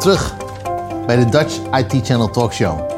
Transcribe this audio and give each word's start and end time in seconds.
Terug 0.00 0.36
bij 1.06 1.16
de 1.16 1.28
Dutch 1.28 1.60
IT 1.72 2.06
Channel 2.06 2.30
Talk 2.30 2.52
Show. 2.52 2.90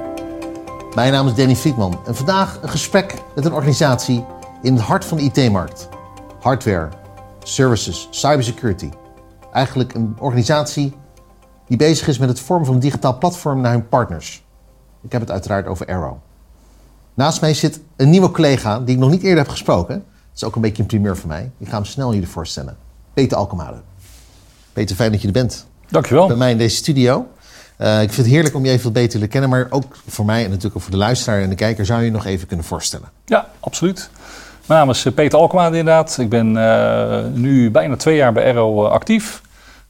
Mijn 0.95 1.13
naam 1.13 1.27
is 1.27 1.35
Danny 1.35 1.57
Friedman 1.57 1.99
en 2.07 2.17
vandaag 2.17 2.63
een 2.63 2.69
gesprek 2.69 3.23
met 3.35 3.45
een 3.45 3.53
organisatie 3.53 4.25
in 4.63 4.75
het 4.75 4.83
hart 4.83 5.05
van 5.05 5.17
de 5.17 5.23
IT-markt. 5.23 5.89
Hardware, 6.41 6.89
services, 7.43 8.09
cybersecurity. 8.11 8.89
Eigenlijk 9.53 9.95
een 9.95 10.17
organisatie 10.19 10.97
die 11.67 11.77
bezig 11.77 12.09
is 12.09 12.19
met 12.19 12.29
het 12.29 12.41
vormen 12.41 12.67
van 12.67 12.75
een 12.75 12.81
digitaal 12.81 13.19
platform 13.19 13.61
naar 13.61 13.73
hun 13.73 13.89
partners. 13.89 14.45
Ik 15.03 15.13
heb 15.13 15.21
het 15.21 15.31
uiteraard 15.31 15.67
over 15.67 15.87
Arrow. 15.87 16.17
Naast 17.15 17.41
mij 17.41 17.55
zit 17.55 17.81
een 17.97 18.11
nieuwe 18.11 18.31
collega 18.31 18.81
die 18.81 18.95
ik 18.95 19.01
nog 19.01 19.11
niet 19.11 19.23
eerder 19.23 19.39
heb 19.39 19.49
gesproken. 19.49 19.95
Dat 19.95 20.35
is 20.35 20.45
ook 20.45 20.55
een 20.55 20.63
beetje 20.63 20.83
een 20.83 20.89
primeur 20.89 21.17
voor 21.17 21.29
mij. 21.29 21.51
Ik 21.59 21.69
ga 21.69 21.75
hem 21.75 21.85
snel 21.85 22.13
jullie 22.13 22.29
voorstellen. 22.29 22.77
Peter 23.15 23.37
Alkemade. 23.37 23.81
Peter, 24.73 24.97
fijn 24.97 25.13
dat 25.13 25.21
je 25.21 25.27
er 25.27 25.33
bent. 25.33 25.71
Dankjewel. 25.93 26.27
Bij 26.27 26.37
mij 26.37 26.51
in 26.51 26.59
deze 26.59 26.77
studio. 26.77 27.29
Uh, 27.79 28.03
ik 28.03 28.13
vind 28.13 28.17
het 28.17 28.35
heerlijk 28.35 28.55
om 28.55 28.65
je 28.65 28.71
even 28.71 28.93
beter 28.93 29.11
te 29.11 29.17
leren 29.17 29.31
kennen. 29.31 29.51
Maar 29.51 29.67
ook 29.71 29.97
voor 30.07 30.25
mij 30.25 30.45
en 30.45 30.49
natuurlijk 30.49 30.77
ook 30.77 30.83
voor 30.83 30.91
de 30.91 30.97
luisteraar 30.97 31.41
en 31.41 31.49
de 31.49 31.55
kijker... 31.55 31.87
zou 31.87 31.99
je 31.99 32.05
je 32.05 32.11
nog 32.11 32.27
even 32.27 32.47
kunnen 32.47 32.67
voorstellen. 32.67 33.09
Ja, 33.25 33.49
absoluut. 33.61 34.11
Mijn 34.67 34.81
naam 34.81 34.91
is 34.91 35.07
Peter 35.15 35.39
Alkemade 35.39 35.79
inderdaad. 35.79 36.19
Ik 36.19 36.29
ben 36.29 36.55
uh, 36.55 37.19
nu 37.33 37.71
bijna 37.71 37.97
twee 37.97 38.17
jaar 38.17 38.33
bij 38.33 38.49
Arrow 38.49 38.87
actief. 38.87 39.43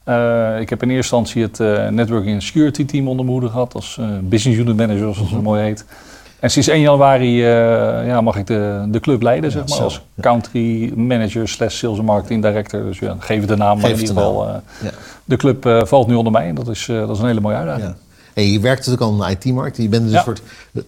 Uh, 0.05 0.59
ik 0.59 0.69
heb 0.69 0.83
in 0.83 0.89
eerste 0.89 1.15
instantie 1.15 1.41
het 1.41 1.91
Networking 1.93 2.33
and 2.33 2.43
Security 2.43 2.85
team 2.85 3.07
onder 3.07 3.25
mijn 3.25 3.37
hoede 3.37 3.51
gehad 3.51 3.73
als 3.73 3.99
business 4.21 4.59
unit 4.59 4.75
manager, 4.75 4.99
zoals 4.99 5.17
het 5.17 5.29
zo 5.29 5.41
mooi 5.41 5.61
heet. 5.61 5.85
En 6.43 6.51
sinds 6.51 6.67
1 6.67 6.79
januari 6.79 7.35
ja, 8.05 8.21
mag 8.21 8.35
ik 8.35 8.47
de, 8.47 8.83
de 8.87 8.99
club 8.99 9.21
leiden, 9.21 9.51
zeg 9.51 9.67
maar, 9.67 9.79
als 9.79 10.01
country 10.21 10.91
manager 10.95 11.47
slash 11.47 11.77
sales 11.77 11.97
and 11.97 12.07
marketing 12.07 12.41
director. 12.41 12.83
Dus 12.83 12.99
ja, 12.99 13.15
geef 13.19 13.39
het 13.39 13.47
de 13.47 13.55
naam, 13.55 13.79
maar 13.79 13.89
in 13.89 13.99
ieder 13.99 14.15
geval, 14.15 14.47
ja. 14.47 14.61
de 15.25 15.35
club 15.35 15.83
valt 15.87 16.07
nu 16.07 16.15
onder 16.15 16.31
mij 16.31 16.47
en 16.47 16.55
dat 16.55 16.67
is, 16.67 16.85
dat 16.85 17.09
is 17.09 17.19
een 17.19 17.25
hele 17.25 17.41
mooie 17.41 17.55
uitdaging. 17.55 17.87
Ja. 17.87 17.95
Hey, 18.33 18.47
je 18.47 18.59
werkt 18.59 18.85
natuurlijk 18.87 19.03
al 19.03 19.27
in 19.27 19.35
de 19.37 19.47
IT-markt. 19.47 19.77
Je 19.77 19.89
bent 19.89 20.03
dus 20.03 20.13
een 20.13 20.23
soort 20.23 20.41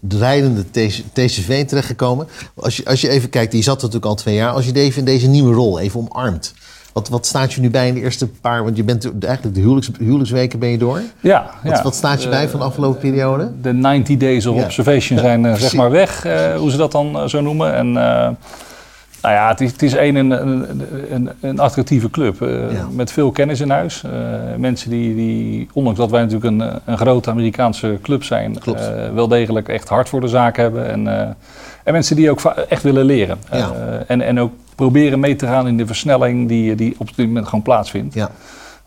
rijdende 0.10 0.66
TCV 1.14 1.66
terechtgekomen. 1.66 2.28
Als 2.56 2.78
je, 2.78 2.86
als 2.86 3.02
je 3.02 3.10
even 3.10 3.30
kijkt, 3.30 3.54
je 3.54 3.62
zat 3.62 3.76
natuurlijk 3.76 4.06
al 4.06 4.16
twee 4.16 4.36
jaar. 4.36 4.52
Als 4.52 4.66
je 4.66 4.74
even 4.74 5.00
in 5.00 5.06
deze 5.06 5.28
nieuwe 5.28 5.54
rol 5.54 5.80
even 5.80 6.00
omarmt. 6.00 6.54
Wat, 6.96 7.10
wat 7.10 7.26
staat 7.26 7.54
je 7.54 7.62
nu 7.62 7.70
bij 7.70 7.88
in 7.88 7.94
de 7.94 8.00
eerste 8.00 8.28
paar? 8.28 8.64
Want 8.64 8.78
je 8.78 8.84
bent 8.84 9.12
eigenlijk 9.20 9.56
de 9.56 9.62
huwelijks, 9.62 9.90
huwelijksweken 10.00 10.60
ben 10.60 10.70
je 10.70 10.78
door. 10.78 11.02
Ja. 11.20 11.50
Wat, 11.64 11.78
ja. 11.78 11.84
wat 11.84 11.96
staat 11.96 12.24
je 12.24 12.30
bij 12.30 12.50
van 12.50 12.60
de 12.60 12.66
afgelopen 12.66 13.00
periode? 13.00 13.52
De 13.62 13.74
90 13.74 14.18
days 14.18 14.46
of 14.46 14.64
observation 14.64 15.20
zijn 15.20 15.44
uh, 15.44 15.54
zeg 15.54 15.74
maar 15.74 15.92
weg, 15.92 16.26
uh, 16.26 16.56
hoe 16.56 16.72
ze 16.72 16.78
dat 16.78 16.92
dan 16.92 17.30
zo 17.30 17.42
noemen. 17.42 17.74
En 17.74 17.92
nou 17.92 18.38
ja, 19.22 19.48
het 19.48 19.62
is, 19.62 19.72
het 19.72 19.82
is 19.82 19.94
een, 19.94 20.16
een, 20.16 20.32
een, 21.12 21.30
een 21.40 21.60
attractieve 21.60 22.10
club 22.10 22.40
ja. 22.72 22.88
met 22.92 23.12
veel 23.12 23.32
kennis 23.32 23.60
in 23.60 23.70
huis. 23.70 24.04
mensen 24.58 24.90
die, 24.90 25.16
die, 25.16 25.68
ondanks 25.74 26.00
dat 26.00 26.12
wij 26.12 26.22
natuurlijk 26.22 26.52
een, 26.52 26.80
een 26.86 26.98
grote 26.98 27.30
Amerikaanse 27.30 28.00
club 28.02 28.24
zijn, 28.24 28.58
wel 29.14 29.28
degelijk 29.28 29.68
echt 29.68 29.90
hard 29.90 30.10
voor 30.10 30.22
de 30.22 30.28
zaak 30.28 30.58
hebben. 30.58 30.90
En, 30.90 31.36
en 31.86 31.94
mensen 31.94 32.16
die 32.16 32.30
ook 32.30 32.42
echt 32.70 32.84
willen 32.84 33.06
leren. 33.06 33.38
Ja. 33.52 33.72
en, 34.08 34.22
en 34.22 34.40
ook 34.40 34.52
proberen 34.76 35.20
mee 35.20 35.36
te 35.36 35.46
gaan 35.46 35.68
in 35.68 35.78
de 35.78 35.86
versnelling 35.86 36.48
die, 36.48 36.76
die 36.76 36.96
op 36.98 37.16
dit 37.16 37.28
moment 37.28 37.46
gewoon 37.46 37.64
plaatsvindt. 37.64 38.14
Ja. 38.14 38.32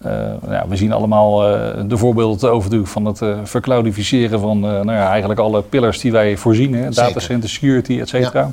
Uh, 0.07 0.13
ja, 0.49 0.69
we 0.69 0.77
zien 0.77 0.93
allemaal 0.93 1.51
uh, 1.51 1.61
de 1.87 1.97
voorbeelden 1.97 2.53
over 2.53 2.87
van 2.87 3.05
het 3.05 3.21
uh, 3.21 3.39
vercloudificeren 3.43 4.41
van 4.41 4.61
nou 4.61 4.93
ja, 4.93 5.09
eigenlijk 5.11 5.41
alle 5.41 5.63
pillars 5.63 6.01
die 6.01 6.13
wij 6.13 6.37
voorzien. 6.37 6.75
Hè, 6.75 6.91
datacenter, 6.91 7.49
security, 7.49 8.01
et 8.01 8.09
cetera. 8.09 8.53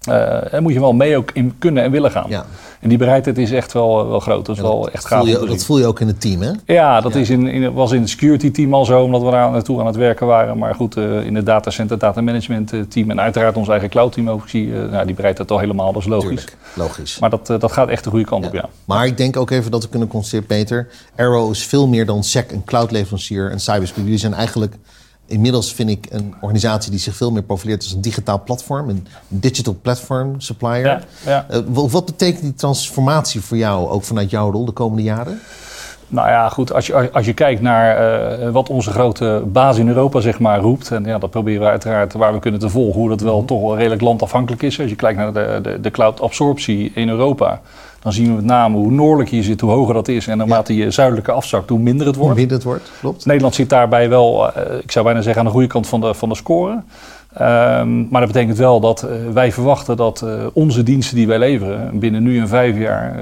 Ja. 0.00 0.40
daar 0.50 0.62
moet 0.62 0.72
je 0.72 0.80
wel 0.80 0.92
mee 0.92 1.16
ook 1.16 1.30
in 1.32 1.54
kunnen 1.58 1.82
en 1.82 1.90
willen 1.90 2.10
gaan. 2.10 2.26
Ja. 2.28 2.44
En 2.80 2.88
die 2.88 2.98
bereidheid 2.98 3.38
is 3.38 3.50
echt 3.50 3.72
wel, 3.72 4.08
wel 4.08 4.20
groot. 4.20 4.46
Dat 4.46 4.56
is 4.56 4.62
wel 4.62 4.90
echt 4.90 5.06
gaaf. 5.06 5.20
Voel 5.20 5.40
je, 5.40 5.46
dat 5.46 5.64
voel 5.64 5.78
je 5.78 5.86
ook 5.86 6.00
in 6.00 6.06
het 6.06 6.20
team, 6.20 6.40
hè? 6.42 6.50
Ja, 6.64 7.00
dat 7.00 7.14
Is 7.14 7.30
in, 7.30 7.46
in, 7.46 7.72
was 7.72 7.92
in 7.92 8.00
het 8.00 8.10
security 8.10 8.50
team 8.50 8.74
al 8.74 8.84
zo, 8.84 9.02
omdat 9.02 9.22
we 9.22 9.30
daar 9.30 9.50
naartoe 9.50 9.80
aan 9.80 9.86
het 9.86 9.96
werken 9.96 10.26
waren. 10.26 10.58
Maar 10.58 10.74
goed, 10.74 10.96
uh, 10.96 11.24
in 11.26 11.34
het 11.34 11.46
datacenter, 11.46 11.98
data 11.98 12.20
management 12.20 12.72
team 12.88 13.10
en 13.10 13.20
uiteraard 13.20 13.56
ons 13.56 13.68
eigen 13.68 13.88
cloud 13.88 14.12
team 14.12 14.30
ook. 14.30 14.48
Zie, 14.48 14.66
uh, 14.66 14.90
nou, 14.90 15.06
die 15.06 15.14
bereidt 15.14 15.50
al 15.50 15.58
helemaal, 15.58 15.92
dat 15.92 16.02
is 16.02 16.08
logisch. 16.08 16.28
Tuurlijk, 16.28 16.56
logisch. 16.74 17.18
Maar 17.18 17.30
dat, 17.30 17.50
uh, 17.50 17.58
dat 17.58 17.72
gaat 17.72 17.88
echt 17.88 18.04
de 18.04 18.10
goede 18.10 18.24
kant 18.24 18.46
op, 18.46 18.52
ja. 18.52 18.68
Maar 18.84 19.06
ik 19.06 19.16
denk 19.16 19.36
ook 19.36 19.50
even 19.50 19.70
dat 19.70 19.82
we 19.82 19.88
kunnen 19.88 20.08
constateren, 20.08 20.46
Peter. 20.46 20.88
Arrow 21.16 21.50
is 21.50 21.66
veel 21.66 21.88
meer 21.88 22.06
dan 22.06 22.24
SEC, 22.24 22.50
een 22.50 22.64
cloud 22.64 22.90
leverancier 22.90 23.50
en 23.50 23.60
cybersecurity. 23.60 24.02
Jullie 24.02 24.18
zijn 24.18 24.34
eigenlijk 24.34 24.74
Inmiddels 25.30 25.74
vind 25.74 25.90
ik 25.90 26.06
een 26.10 26.34
organisatie 26.40 26.90
die 26.90 27.00
zich 27.00 27.16
veel 27.16 27.32
meer 27.32 27.42
profileert 27.42 27.82
als 27.82 27.92
een 27.92 28.00
digitaal 28.00 28.42
platform, 28.42 28.88
een 28.88 29.06
digital 29.28 29.78
platform 29.82 30.40
supplier. 30.40 30.84
Ja, 30.86 31.00
ja. 31.24 31.46
Uh, 31.50 31.60
wat 31.90 32.04
betekent 32.04 32.42
die 32.42 32.54
transformatie 32.54 33.40
voor 33.40 33.56
jou, 33.56 33.88
ook 33.88 34.04
vanuit 34.04 34.30
jouw 34.30 34.50
rol, 34.50 34.64
de 34.64 34.72
komende 34.72 35.02
jaren? 35.02 35.40
Nou 36.10 36.28
ja, 36.28 36.48
goed, 36.48 36.72
als 36.72 36.86
je, 36.86 37.12
als 37.12 37.26
je 37.26 37.32
kijkt 37.32 37.60
naar 37.60 38.40
uh, 38.40 38.50
wat 38.50 38.68
onze 38.68 38.90
grote 38.90 39.42
baas 39.46 39.78
in 39.78 39.88
Europa 39.88 40.20
zeg 40.20 40.38
maar 40.38 40.60
roept, 40.60 40.90
en 40.90 41.04
ja, 41.04 41.18
dat 41.18 41.30
proberen 41.30 41.60
we 41.60 41.68
uiteraard 41.68 42.12
waar 42.12 42.32
we 42.32 42.38
kunnen 42.38 42.60
te 42.60 42.68
volgen, 42.68 43.00
hoe 43.00 43.08
dat 43.08 43.20
wel 43.20 43.36
-hmm. 43.36 43.46
toch 43.46 43.60
wel 43.60 43.76
redelijk 43.76 44.02
landafhankelijk 44.02 44.62
is. 44.62 44.80
Als 44.80 44.90
je 44.90 44.96
kijkt 44.96 45.18
naar 45.18 45.32
de, 45.32 45.58
de, 45.62 45.80
de 45.80 45.90
cloud 45.90 46.20
absorptie 46.20 46.92
in 46.94 47.08
Europa, 47.08 47.60
dan 48.02 48.12
zien 48.12 48.26
we 48.26 48.32
met 48.32 48.44
name 48.44 48.76
hoe 48.76 48.90
noordelijk 48.90 49.30
je 49.30 49.42
zit, 49.42 49.60
hoe 49.60 49.70
hoger 49.70 49.94
dat 49.94 50.08
is. 50.08 50.26
En 50.26 50.38
naarmate 50.38 50.76
je 50.76 50.90
zuidelijke 50.90 51.32
afzakt, 51.32 51.68
hoe 51.68 51.78
minder 51.78 52.06
het 52.06 52.16
wordt. 52.16 52.30
Hoe 52.30 52.40
minder 52.40 52.56
het 52.56 52.66
wordt, 52.66 52.90
klopt. 53.00 53.26
Nederland 53.26 53.54
zit 53.54 53.68
daarbij 53.68 54.08
wel, 54.08 54.46
uh, 54.46 54.78
ik 54.82 54.90
zou 54.90 55.04
bijna 55.04 55.20
zeggen, 55.20 55.40
aan 55.40 55.46
de 55.46 55.52
goede 55.52 55.66
kant 55.66 55.86
van 55.86 56.00
de, 56.00 56.14
van 56.14 56.28
de 56.28 56.34
score. 56.34 56.82
Um, 57.34 58.08
maar 58.10 58.20
dat 58.20 58.32
betekent 58.32 58.58
wel 58.58 58.80
dat 58.80 59.04
uh, 59.04 59.10
wij 59.32 59.52
verwachten 59.52 59.96
dat 59.96 60.22
uh, 60.24 60.46
onze 60.52 60.82
diensten 60.82 61.16
die 61.16 61.26
wij 61.26 61.38
leveren 61.38 61.98
binnen 61.98 62.22
nu 62.22 62.38
en 62.40 62.48
vijf 62.48 62.78
jaar 62.78 63.16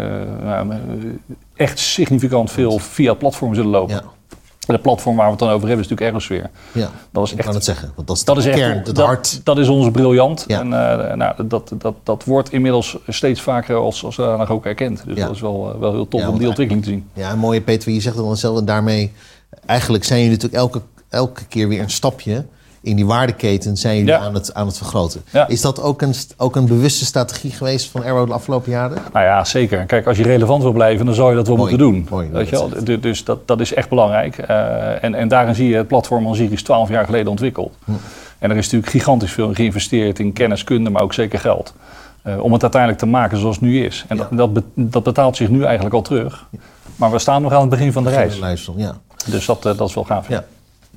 nou, 0.44 0.72
echt 1.56 1.78
significant 1.78 2.50
veel 2.50 2.78
via 2.78 3.10
het 3.10 3.18
platform 3.18 3.54
zullen 3.54 3.70
lopen. 3.70 3.94
Ja. 3.94 4.02
En 4.66 4.74
het 4.74 4.82
platform 4.82 5.16
waar 5.16 5.24
we 5.24 5.30
het 5.30 5.40
dan 5.40 5.48
over 5.48 5.68
hebben 5.68 5.84
is 5.84 5.90
natuurlijk 5.90 6.16
Ergosphere. 6.16 6.50
Ja, 6.72 6.90
dat 7.10 7.24
is 7.24 7.30
ik 7.32 7.36
echt, 7.36 7.46
kan 7.46 7.56
het 7.56 7.64
zeggen. 7.64 7.92
Want 7.94 8.08
dat 8.08 8.16
is, 8.16 8.24
dat 8.24 8.36
is 8.36 8.44
de 8.44 8.50
echt, 8.50 8.58
kern, 8.58 8.84
dat, 8.84 9.06
hart. 9.06 9.40
Dat 9.44 9.58
is 9.58 9.68
onze 9.68 9.90
briljant. 9.90 10.44
Ja. 10.46 10.60
En 10.60 10.68
nou, 11.18 11.46
dat, 11.46 11.72
dat, 11.78 11.94
dat 12.02 12.24
wordt 12.24 12.52
inmiddels 12.52 12.96
steeds 13.08 13.40
vaker 13.40 13.76
als, 13.76 14.04
als 14.04 14.14
zodanig 14.14 14.50
ook 14.50 14.66
erkend. 14.66 15.02
Dus 15.06 15.16
Ja. 15.16 15.26
dat 15.26 15.34
is 15.34 15.40
wel, 15.40 15.76
wel 15.80 15.92
heel 15.92 16.08
tof 16.08 16.20
Ja, 16.20 16.28
om 16.28 16.38
die 16.38 16.48
ontwikkeling 16.48 16.84
te 16.84 16.90
zien. 16.90 17.08
Ja, 17.12 17.34
mooie 17.34 17.60
Peter, 17.60 17.92
je 17.92 18.00
zegt 18.00 18.14
het 18.14 18.22
dan 18.22 18.32
hetzelfde. 18.32 18.60
En 18.60 18.66
daarmee, 18.66 19.12
eigenlijk 19.66 20.04
zijn 20.04 20.20
jullie 20.20 20.34
natuurlijk 20.34 20.62
elke, 20.62 20.80
elke 21.08 21.44
keer 21.44 21.68
weer 21.68 21.80
een 21.80 21.90
stapje 21.90 22.44
in 22.88 22.96
die 22.96 23.06
waardeketen 23.06 23.76
zijn 23.76 23.96
jullie 23.96 24.10
Ja. 24.12 24.18
aan, 24.18 24.34
het, 24.34 24.54
aan 24.54 24.66
het 24.66 24.76
vergroten. 24.76 25.22
Ja. 25.32 25.48
Is 25.48 25.60
dat 25.60 25.82
ook 25.82 26.02
een, 26.02 26.14
ook 26.36 26.56
een 26.56 26.66
bewuste 26.66 27.04
strategie 27.04 27.50
geweest 27.50 27.90
van 27.90 28.04
Arrow 28.04 28.26
de 28.26 28.32
afgelopen 28.32 28.70
jaren? 28.70 28.98
Nou 29.12 29.24
ja, 29.24 29.44
zeker. 29.44 29.84
Kijk, 29.84 30.06
als 30.06 30.16
je 30.16 30.22
relevant 30.22 30.62
wil 30.62 30.72
blijven, 30.72 31.06
dan 31.06 31.14
zou 31.14 31.30
je 31.30 31.36
dat 31.36 31.46
wel 31.46 31.56
Mooi, 31.56 31.70
moeten 31.70 31.92
doen. 31.92 32.06
mooi, 32.10 32.28
Weet 32.32 32.48
je 32.48 32.56
wel? 32.56 32.84
Du- 32.84 33.00
Dus 33.00 33.24
dat, 33.24 33.46
dat 33.48 33.60
is 33.60 33.74
echt 33.74 33.88
belangrijk. 33.88 34.38
Eh, 34.38 35.04
en, 35.04 35.14
en 35.14 35.28
daarin 35.28 35.54
zie 35.54 35.68
je 35.68 35.76
het 35.76 35.86
platform 35.88 36.26
Osiris 36.26 36.62
12 36.62 36.88
jaar 36.88 37.04
geleden 37.04 37.30
ontwikkeld. 37.30 37.74
Hm. 37.84 37.90
En 38.38 38.50
er 38.50 38.56
is 38.56 38.64
natuurlijk 38.64 38.92
gigantisch 38.92 39.32
veel 39.32 39.54
geïnvesteerd 39.54 40.18
in 40.18 40.32
kennis, 40.32 40.64
kunde, 40.64 40.90
maar 40.90 41.02
ook 41.02 41.14
zeker 41.14 41.38
geld. 41.38 41.74
Eh, 42.22 42.40
om 42.42 42.52
het 42.52 42.62
uiteindelijk 42.62 43.00
te 43.00 43.06
maken 43.08 43.38
zoals 43.38 43.54
het 43.56 43.64
nu 43.64 43.84
is. 43.84 44.04
En 44.08 44.16
Ja. 44.16 44.22
dat, 44.30 44.38
dat, 44.38 44.52
be- 44.52 44.62
dat 44.74 45.02
betaalt 45.02 45.36
zich 45.36 45.48
nu 45.48 45.64
eigenlijk 45.64 45.94
al 45.94 46.02
terug. 46.02 46.46
Maar 46.96 47.10
we 47.10 47.18
staan 47.18 47.42
nog 47.42 47.52
aan 47.52 47.60
het 47.60 47.70
begin 47.70 47.92
van 47.92 48.04
de 48.04 48.10
reis. 48.10 48.38
Luister, 48.38 48.72
ja. 48.76 48.96
Dus 49.26 49.46
dat, 49.46 49.66
eh, 49.66 49.76
dat 49.76 49.88
is 49.88 49.94
wel 49.94 50.04
gaaf. 50.04 50.28
ja. 50.28 50.44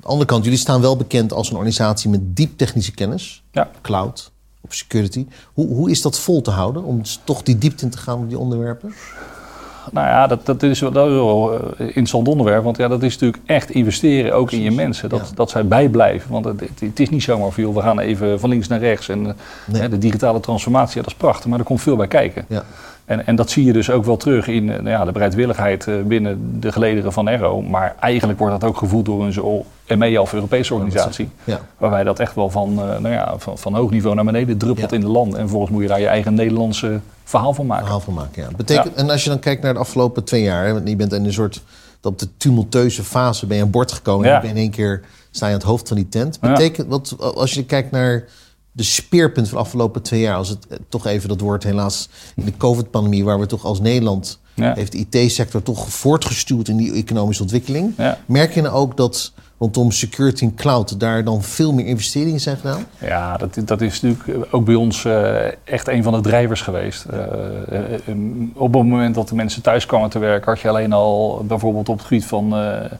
Aan 0.01 0.07
de 0.07 0.13
andere 0.13 0.29
kant, 0.29 0.43
jullie 0.43 0.59
staan 0.59 0.81
wel 0.81 0.97
bekend 0.97 1.33
als 1.33 1.49
een 1.49 1.55
organisatie 1.55 2.09
met 2.09 2.35
diep 2.35 2.57
technische 2.57 2.91
kennis. 2.91 3.43
Ja. 3.51 3.69
Cloud, 3.81 4.31
op 4.61 4.73
security. 4.73 5.27
Hoe, 5.53 5.67
hoe 5.67 5.89
is 5.91 6.01
dat 6.01 6.19
vol 6.19 6.41
te 6.41 6.51
houden 6.51 6.83
om 6.83 7.01
toch 7.23 7.43
die 7.43 7.57
diepte 7.57 7.85
in 7.85 7.91
te 7.91 7.97
gaan 7.97 8.17
op 8.17 8.29
die 8.29 8.37
onderwerpen? 8.37 8.93
Nou 9.91 10.07
ja, 10.07 10.27
dat, 10.27 10.45
dat 10.45 10.63
is 10.63 10.79
wel, 10.79 10.91
dat 10.91 11.07
is 11.07 11.13
wel 11.13 11.53
een 11.53 11.85
interessant 11.85 12.27
onderwerp. 12.27 12.63
Want 12.63 12.77
ja, 12.77 12.87
dat 12.87 13.03
is 13.03 13.13
natuurlijk 13.13 13.43
echt 13.45 13.69
investeren 13.69 14.33
ook 14.33 14.51
in 14.51 14.61
je 14.61 14.71
mensen. 14.71 15.09
Dat, 15.09 15.27
Ja. 15.29 15.35
dat 15.35 15.49
zij 15.49 15.67
bijblijven. 15.67 16.31
Want 16.31 16.45
het, 16.45 16.61
het, 16.79 16.99
is 16.99 17.09
niet 17.09 17.23
zomaar 17.23 17.51
van, 17.51 17.63
joh, 17.63 17.75
we 17.75 17.81
gaan 17.81 17.99
even 17.99 18.39
van 18.39 18.49
links 18.49 18.67
naar 18.67 18.79
rechts. 18.79 19.09
En 19.09 19.27
eh, 19.27 19.33
Nee. 19.65 19.81
hè, 19.81 19.89
de 19.89 19.97
digitale 19.97 20.39
transformatie, 20.39 20.95
ja, 20.95 21.01
dat 21.01 21.11
is 21.11 21.17
prachtig. 21.17 21.45
Maar 21.49 21.59
er 21.59 21.65
komt 21.65 21.81
veel 21.81 21.95
bij 21.95 22.07
kijken. 22.07 22.45
Ja. 22.47 22.63
En, 23.05 23.25
en 23.27 23.35
dat 23.35 23.49
zie 23.49 23.65
je 23.65 23.73
dus 23.73 23.89
ook 23.89 24.05
wel 24.05 24.17
terug 24.17 24.47
in 24.47 24.69
eh, 24.69 24.75
nou 24.75 24.89
ja, 24.89 25.05
de 25.05 25.11
bereidwilligheid 25.11 25.87
eh, 25.87 25.95
binnen 26.01 26.59
de 26.59 26.71
gelederen 26.71 27.13
van 27.13 27.27
Aero. 27.27 27.61
Maar 27.61 27.95
eigenlijk 27.99 28.39
wordt 28.39 28.59
dat 28.59 28.69
ook 28.69 28.77
gevoeld 28.77 29.05
door 29.05 29.25
een 29.25 29.33
EMEA 29.91 30.21
of 30.21 30.33
Europese 30.33 30.73
organisatie. 30.73 31.29
Ja. 31.43 31.61
Waarbij 31.77 32.03
dat 32.03 32.19
echt 32.19 32.35
wel 32.35 32.49
van, 32.49 32.69
eh, 32.69 32.85
nou 32.99 33.09
ja, 33.09 33.33
van, 33.37 33.57
van 33.57 33.75
hoog 33.75 33.91
niveau 33.91 34.15
naar 34.15 34.25
beneden 34.25 34.57
druppelt 34.57 34.89
Ja. 34.89 34.95
in 34.95 35.01
de 35.03 35.09
land. 35.09 35.33
En 35.33 35.39
vervolgens 35.39 35.71
moet 35.71 35.81
je 35.81 35.87
daar 35.87 35.99
je 35.99 36.07
eigen 36.07 36.33
Nederlandse 36.33 36.99
verhaal 37.23 37.53
van 37.53 37.65
maken. 37.65 37.83
verhaal 37.83 38.01
van 38.01 38.13
maken. 38.13 38.41
Ja. 38.43 38.49
Betekent, 38.57 38.93
En 38.95 39.09
als 39.09 39.23
je 39.23 39.29
dan 39.29 39.39
kijkt 39.39 39.61
naar 39.63 39.73
de 39.73 39.79
afgelopen 39.79 40.23
twee 40.23 40.41
jaar, 40.43 40.65
hè, 40.65 40.73
want 40.73 40.89
je 40.89 40.95
bent 40.95 41.13
in 41.13 41.25
een 41.25 41.33
soort 41.33 41.61
op 42.01 42.19
de 42.19 42.27
tumultueuze 42.37 43.03
fase 43.03 43.45
ben 43.45 43.57
je 43.57 43.63
aan 43.63 43.69
boord 43.69 43.91
gekomen 43.91 44.41
en 44.41 44.49
in 44.49 44.55
één 44.57 44.71
keer 44.71 45.01
sta 45.31 45.45
je 45.45 45.53
aan 45.53 45.59
het 45.59 45.67
hoofd 45.67 45.87
van 45.87 45.97
die 45.97 46.09
tent. 46.09 46.39
Betekent 46.39 46.87
wat 46.87 47.15
als 47.35 47.53
je 47.53 47.65
kijkt 47.65 47.91
naar 47.91 48.25
de 48.71 48.83
speerpunt 48.83 49.49
van 49.49 49.57
de 49.57 49.63
afgelopen 49.63 50.01
twee 50.01 50.19
jaar, 50.19 50.35
als 50.35 50.49
het 50.49 50.67
eh, 50.67 50.77
toch 50.89 51.05
even 51.05 51.29
dat 51.29 51.39
woord 51.39 51.63
helaas 51.63 52.09
in 52.35 52.45
de 52.45 52.57
COVID-pandemie, 52.57 53.23
waar 53.23 53.39
we 53.39 53.45
toch 53.45 53.65
als 53.65 53.79
Nederland 53.79 54.39
heeft 54.55 54.91
de 54.91 55.05
IT-sector 55.09 55.63
toch 55.63 55.89
voortgestuurd 55.89 56.67
in 56.67 56.77
die 56.77 56.93
economische 56.93 57.41
ontwikkeling. 57.43 57.93
Merk 58.25 58.53
je 58.53 58.61
nou 58.61 58.75
ook 58.75 58.97
dat 58.97 59.31
rondom 59.61 59.91
security 59.91 60.43
en 60.43 60.55
cloud 60.55 60.99
daar 60.99 61.23
dan 61.23 61.43
veel 61.43 61.73
meer 61.73 61.85
investeringen 61.85 62.39
zijn 62.39 62.57
gedaan? 62.57 62.85
Ja, 62.97 63.37
dat, 63.37 63.57
dat 63.65 63.81
is 63.81 64.01
natuurlijk 64.01 64.47
ook 64.53 64.65
bij 64.65 64.75
ons 64.75 65.05
eh, 65.05 65.45
echt 65.63 65.87
een 65.87 66.03
van 66.03 66.13
de 66.13 66.21
drijvers 66.21 66.61
geweest. 66.61 67.05
Eh, 67.05 67.19
eh, 67.19 68.15
op 68.53 68.73
het 68.73 68.83
moment 68.83 69.15
dat 69.15 69.29
de 69.29 69.35
mensen 69.35 69.61
thuis 69.61 69.85
kwamen 69.85 70.09
te 70.09 70.19
werken, 70.19 70.51
had 70.51 70.59
je 70.59 70.69
alleen 70.69 70.93
al 70.93 71.43
bijvoorbeeld 71.47 71.89
op 71.89 71.97
het 71.97 72.07
gebied 72.07 72.25
van 72.25 72.55
eh, 72.55 72.91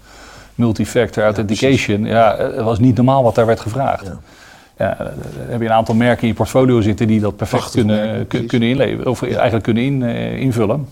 multifactor 0.56 1.24
authentication. 1.24 2.06
Ja, 2.06 2.38
het 2.38 2.62
was 2.62 2.80
niet 2.80 2.96
normaal 2.96 3.24
wat 3.24 3.36
daar 3.36 3.46
werd 3.46 3.60
gevraagd. 3.60 4.06
Ja. 4.06 4.20
Ja, 4.78 5.00
eh, 5.00 5.06
heb 5.50 5.60
je 5.60 5.66
een 5.66 5.74
aantal 5.74 5.96
merken 5.96 6.22
in 6.22 6.28
je 6.28 6.34
portfolio 6.34 6.82
zitten 6.82 7.08
die 7.08 7.20
dat 7.20 7.36
perfect 7.36 7.72
kunnen, 7.72 8.12
merken, 8.12 8.46
kunnen 8.46 8.70
inleveren. 8.70 9.12
Of 9.12 9.24
eigenlijk 9.24 9.64
kunnen 9.64 9.84
in, 9.84 10.04
invullen. 10.38 10.88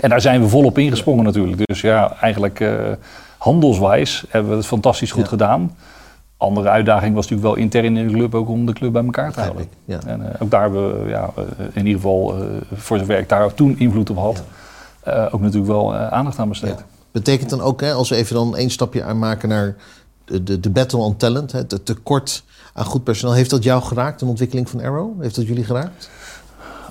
En 0.00 0.08
daar 0.08 0.20
zijn 0.20 0.40
we 0.40 0.48
volop 0.48 0.78
ingesprongen 0.78 1.24
natuurlijk. 1.24 1.66
Dus 1.66 1.80
ja, 1.80 2.16
eigenlijk 2.20 2.60
handelswijs 3.42 4.24
hebben 4.28 4.50
we 4.50 4.56
het 4.56 4.66
fantastisch 4.66 5.12
goed 5.12 5.22
Ja. 5.22 5.28
gedaan. 5.28 5.76
Andere 6.36 6.68
uitdaging 6.68 7.14
was 7.14 7.28
natuurlijk 7.28 7.54
wel 7.54 7.64
intern 7.64 7.96
in 7.96 8.06
de 8.08 8.12
club 8.14 8.34
ook 8.34 8.48
om 8.48 8.66
de 8.66 8.72
club 8.72 8.92
bij 8.92 9.04
elkaar 9.04 9.32
te 9.32 9.40
houden. 9.40 9.66
ja. 9.84 9.98
En 10.06 10.32
eh, 10.32 10.42
ook 10.42 10.50
daar 10.50 10.62
hebben 10.62 11.02
we 11.04 11.08
ja, 11.08 11.30
eh, 11.36 11.42
in 11.72 11.86
ieder 11.86 12.00
geval, 12.00 12.34
eh, 12.36 12.46
voor 12.74 12.98
zover 12.98 13.18
ik 13.18 13.28
daar 13.28 13.54
toen 13.54 13.78
invloed 13.78 14.10
op 14.10 14.16
had, 14.16 14.42
ook 15.32 15.40
natuurlijk 15.40 15.72
wel 15.72 15.94
aandacht 15.94 16.38
aan 16.38 16.48
besteed. 16.48 16.84
Betekent 17.10 17.50
dan 17.50 17.60
ook, 17.60 17.80
hè, 17.80 17.92
als 17.92 18.08
we 18.08 18.16
even 18.16 18.34
dan 18.34 18.56
één 18.56 18.70
stapje 18.70 19.02
aanmaken 19.02 19.48
naar 19.48 19.76
de, 20.24 20.42
de, 20.42 20.60
de 20.60 20.70
battle 20.70 20.98
on 20.98 21.16
talent, 21.16 21.52
hè, 21.52 21.58
het 21.58 21.86
tekort 21.86 22.44
aan 22.72 22.84
goed 22.84 23.04
personeel, 23.04 23.34
heeft 23.34 23.50
dat 23.50 23.62
jou 23.62 23.82
geraakt, 23.82 24.20
de 24.20 24.26
ontwikkeling 24.26 24.70
van 24.70 24.80
Arrow? 24.80 25.22
Heeft 25.22 25.36
dat 25.36 25.46
jullie 25.46 25.64
geraakt? 25.64 26.10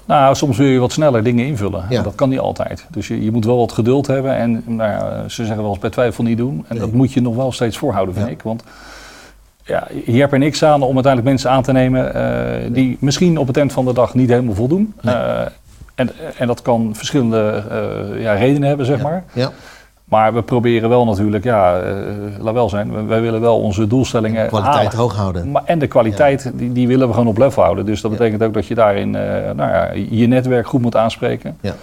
Nou, 0.06 0.36
soms 0.36 0.58
wil 0.58 0.68
je 0.68 0.80
wat 0.80 0.92
sneller 0.92 1.24
dingen 1.24 1.46
invullen. 1.46 1.86
Ja. 1.90 2.02
Dat 2.02 2.16
kan 2.16 2.30
niet 2.30 2.40
altijd. 2.40 2.86
Dus 2.90 3.08
je, 3.08 3.24
je 3.24 3.32
moet 3.32 3.46
wel 3.46 3.58
wat 3.58 3.72
geduld 3.72 4.08
hebben. 4.08 4.36
En 4.36 4.64
nou 4.66 4.92
ja, 4.92 5.28
ze 5.30 5.46
zeggen 5.46 5.62
wel 5.62 5.70
eens 5.72 5.80
bij 5.80 5.90
twijfel 5.90 6.24
niet 6.24 6.38
doen. 6.38 6.66
En 6.68 6.76
Nee. 6.76 6.80
dat 6.80 6.92
moet 6.92 7.14
je 7.14 7.22
nog 7.22 7.36
wel 7.36 7.52
steeds 7.52 7.78
voorhouden, 7.78 8.16
vind 8.16 8.28
Ja. 8.28 8.32
ik. 8.34 8.42
Want 8.42 8.64
ja, 9.66 9.88
je 10.06 10.20
hebt 10.20 10.34
er 10.34 10.40
niks 10.40 10.64
aan 10.64 10.82
om 10.82 10.94
uiteindelijk 10.94 11.24
mensen 11.32 11.50
aan 11.50 11.64
te 11.64 11.72
nemen... 11.72 12.14
eh, 12.14 12.74
die 12.74 12.98
misschien 13.00 13.38
op 13.38 13.48
het 13.48 13.58
eind 13.58 13.72
van 13.74 13.86
de 13.86 13.94
dag 13.94 14.14
niet 14.14 14.30
helemaal 14.30 14.56
voldoen. 14.56 14.94
Nee. 15.02 15.16
Eh, 15.16 15.42
en, 15.96 16.10
en 16.38 16.48
dat 16.48 16.62
kan 16.62 16.90
verschillende 16.96 17.64
eh, 17.70 18.22
ja, 18.22 18.34
redenen 18.34 18.68
hebben, 18.68 18.86
zeg 18.86 19.02
maar. 19.02 19.24
Ja, 19.34 19.52
Maar 20.12 20.34
we 20.34 20.42
proberen 20.42 20.90
wel 20.90 21.06
natuurlijk, 21.06 21.44
ja, 21.44 21.80
eh, 21.80 21.94
laat 22.40 22.54
wel 22.54 22.70
zijn... 22.70 22.94
we- 22.94 23.04
wij 23.04 23.22
willen 23.22 23.42
wel 23.42 23.60
onze 23.62 23.88
doelstellingen 23.88 24.48
kwaliteit 24.48 24.76
halen. 24.84 24.98
hoog 24.98 25.16
houden. 25.16 25.52
Maar, 25.52 25.62
en 25.66 25.80
de 25.80 25.88
kwaliteit, 25.88 26.52
die, 26.56 26.72
die 26.72 26.88
willen 26.88 27.08
we 27.08 27.14
gewoon 27.14 27.28
op 27.30 27.38
level 27.38 27.64
houden. 27.64 27.86
Dus 27.86 28.02
dat 28.02 28.12
Ja. 28.12 28.18
betekent 28.18 28.44
ook 28.44 28.54
dat 28.54 28.66
je 28.68 28.76
daarin 28.76 29.16
eh, 29.16 29.22
nou 29.56 29.72
ja, 29.72 29.92
je 30.10 30.28
netwerk 30.28 30.68
goed 30.68 30.82
moet 30.82 30.96
aanspreken. 30.96 31.58
Ja. 31.62 31.74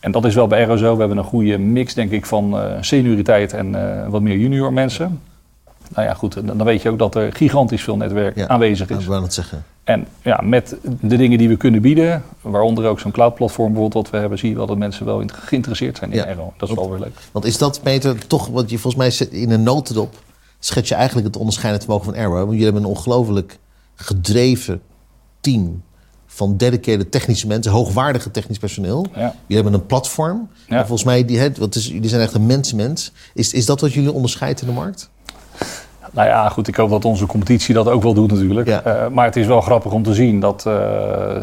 En 0.00 0.12
dat 0.12 0.24
is 0.24 0.34
wel 0.34 0.46
bij 0.46 0.76
zo. 0.76 0.92
We 0.94 0.98
hebben 1.00 1.18
een 1.18 1.24
goede 1.24 1.58
mix, 1.58 1.94
denk 1.94 2.10
ik, 2.10 2.26
van 2.26 2.58
eh, 2.58 2.64
senioriteit 2.80 3.52
en 3.52 3.76
wat 4.10 4.20
meer 4.22 4.36
junior 4.36 4.72
mensen. 4.72 5.20
Nou 5.94 6.06
ja, 6.06 6.14
goed, 6.14 6.34
dan, 6.46 6.56
dan 6.56 6.66
weet 6.66 6.82
je 6.82 6.90
ook 6.90 6.98
dat 6.98 7.14
er 7.14 7.32
gigantisch 7.32 7.82
veel 7.82 7.96
netwerk 7.96 8.46
aanwezig 8.46 8.90
Ik 8.90 8.96
is. 8.98 9.06
wou 9.06 9.22
het 9.22 9.34
zeggen. 9.34 9.64
En 9.84 10.06
ja, 10.22 10.40
met 10.44 10.76
de 11.00 11.16
dingen 11.16 11.38
die 11.38 11.48
we 11.48 11.56
kunnen 11.56 11.82
bieden, 11.82 12.22
waaronder 12.40 12.86
ook 12.86 13.00
zo'n 13.00 13.12
cloud-platform 13.12 13.72
bijvoorbeeld 13.72 14.04
wat 14.04 14.12
we 14.12 14.18
hebben, 14.18 14.38
zie 14.38 14.48
je 14.48 14.56
wel 14.56 14.66
dat 14.66 14.78
mensen 14.78 15.06
wel 15.06 15.22
geïnteresseerd 15.26 15.96
zijn 15.96 16.12
in 16.12 16.16
Ja. 16.16 16.24
Aero. 16.24 16.52
Dat 16.56 16.68
is 16.68 16.74
wel 16.74 16.90
weer 16.90 16.98
leuk. 16.98 17.18
Want 17.32 17.44
is 17.44 17.58
dat, 17.58 17.80
Peter, 17.82 18.26
toch 18.26 18.46
wat 18.46 18.70
je 18.70 18.78
volgens 18.78 19.02
mij 19.02 19.10
zet 19.10 19.30
in 19.30 19.50
een 19.50 19.62
notendop 19.62 20.22
schets 20.58 20.88
je 20.88 20.94
eigenlijk 20.94 21.26
het 21.26 21.36
onderscheidend 21.36 21.84
vermogen 21.84 22.12
van 22.12 22.22
Arrow. 22.22 22.34
Want 22.34 22.50
jullie 22.50 22.64
hebben 22.64 22.82
een 22.82 22.88
ongelooflijk 22.88 23.58
gedreven 23.94 24.82
team 25.40 25.82
van 26.26 26.56
dedicated 26.56 27.10
technische 27.10 27.46
mensen, 27.46 27.72
hoogwaardige 27.72 28.30
technisch 28.30 28.58
personeel. 28.58 29.06
Ja. 29.14 29.20
Jullie 29.46 29.62
hebben 29.62 29.74
een 29.74 29.86
platform. 29.86 30.48
Ja. 30.68 30.78
En 30.78 30.86
volgens 30.86 31.04
mij, 31.04 31.24
die, 31.24 31.50
wat 31.58 31.74
is, 31.74 31.86
jullie 31.86 32.08
zijn 32.08 32.20
echt 32.20 32.34
een 32.34 32.46
mensenmens. 32.46 33.12
Is, 33.34 33.52
is 33.52 33.66
dat 33.66 33.80
wat 33.80 33.92
jullie 33.92 34.12
onderscheidt 34.12 34.60
in 34.60 34.66
de 34.66 34.72
markt? 34.72 35.10
Nou 36.14 36.28
ja, 36.28 36.48
goed, 36.48 36.68
ik 36.68 36.76
hoop 36.76 36.90
dat 36.90 37.04
onze 37.04 37.26
competitie 37.26 37.74
dat 37.74 37.88
ook 37.88 38.02
wel 38.02 38.14
doet 38.14 38.32
natuurlijk. 38.32 38.68
Ja. 38.68 38.82
Eh, 38.82 39.08
maar 39.08 39.24
het 39.24 39.36
is 39.36 39.46
wel 39.46 39.60
grappig 39.60 39.92
om 39.92 40.02
te 40.02 40.14
zien 40.14 40.40
dat, 40.40 40.66
eh, 40.66 41.36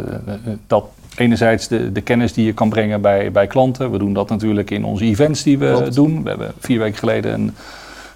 dat 0.68 0.86
enerzijds 1.16 1.68
de, 1.68 1.92
de 1.92 2.02
kennis 2.02 2.34
die 2.34 2.46
je 2.46 2.54
kan 2.54 2.70
brengen 2.70 3.02
bij, 3.02 3.32
bij 3.32 3.48
klanten. 3.48 3.92
We 3.92 3.98
doen 3.98 4.14
dat 4.14 4.30
natuurlijk 4.30 4.72
in 4.72 4.86
onze 4.86 5.04
events 5.04 5.44
die 5.44 5.58
we 5.58 5.74
Klopt. 5.76 5.96
doen. 5.96 6.24
We 6.24 6.30
hebben 6.30 6.52
vier 6.60 6.80
weken 6.80 6.98
geleden 6.98 7.34
een 7.34 7.56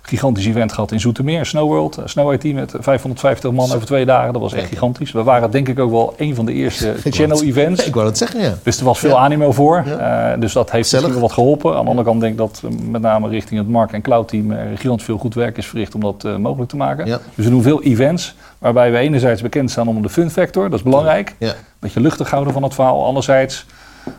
gigantisch 0.06 0.46
event 0.46 0.72
gehad 0.72 0.92
in 0.92 1.00
Zoetermeer, 1.00 1.46
Snow 1.46 1.68
World. 1.68 1.98
eh, 1.98 2.04
Snow 2.06 2.34
IT 2.34 2.54
met 2.54 2.74
550 2.80 3.52
man 3.52 3.72
over 3.72 3.86
twee 3.86 4.06
dagen. 4.06 4.34
Dat 4.34 4.42
was 4.42 4.54
echt 4.54 4.68
gigantisch. 4.68 5.12
We 5.12 5.24
waren 5.24 5.52
denk 5.52 5.68
ik 5.68 5.80
ook 5.80 5.92
wel 5.92 6.14
een 6.18 6.36
van 6.36 6.46
de 6.46 6.54
eerste 6.54 6.94
channel 7.10 7.44
events. 7.44 7.86
Ik 7.86 7.94
wou 7.94 8.06
dat 8.06 8.18
zeggen, 8.18 8.42
ja. 8.42 8.54
Dus 8.64 8.78
er 8.80 8.86
was 8.86 9.00
veel 9.00 9.10
Ja. 9.10 9.16
animo 9.16 9.52
voor. 9.52 9.84
Ja. 9.86 10.32
Eh, 10.34 10.40
dus 10.40 10.54
dat 10.54 10.72
heeft 10.72 10.92
wel 10.92 11.20
wat 11.20 11.32
geholpen. 11.32 11.76
Aan 11.76 11.84
de 11.84 11.90
andere 11.90 12.08
kant 12.08 12.20
denk 12.20 12.32
ik 12.32 12.38
dat 12.38 12.62
eh, 12.66 12.72
met 12.90 13.02
name 13.02 13.30
richting 13.30 13.60
het 13.60 13.70
Mark 13.70 13.92
en 13.92 14.02
Cloud 14.02 14.28
team 14.28 14.52
er 14.52 14.78
gigantisch 14.78 15.06
veel 15.06 15.18
goed 15.18 15.34
werk 15.34 15.58
is 15.58 15.68
verricht 15.68 15.96
om 15.96 16.02
dat 16.02 16.24
eh, 16.26 16.36
mogelijk 16.36 16.70
te 16.70 16.78
maken. 16.78 17.06
Ja. 17.06 17.20
Dus 17.36 17.46
we 17.46 17.52
doen 17.52 17.62
veel 17.62 17.82
events 17.84 18.36
waarbij 18.58 18.92
we 18.92 18.98
enerzijds 18.98 19.42
bekend 19.42 19.72
staan 19.72 19.88
om 19.88 20.02
de 20.02 20.10
fun 20.10 20.30
factor. 20.30 20.64
Dat 20.70 20.80
is 20.80 20.84
belangrijk. 20.86 21.36
Een 21.40 21.52
beetje 21.80 22.00
luchtig 22.02 22.30
houden 22.30 22.54
van 22.54 22.64
het 22.64 22.74
verhaal. 22.74 23.06
Anderzijds 23.06 23.66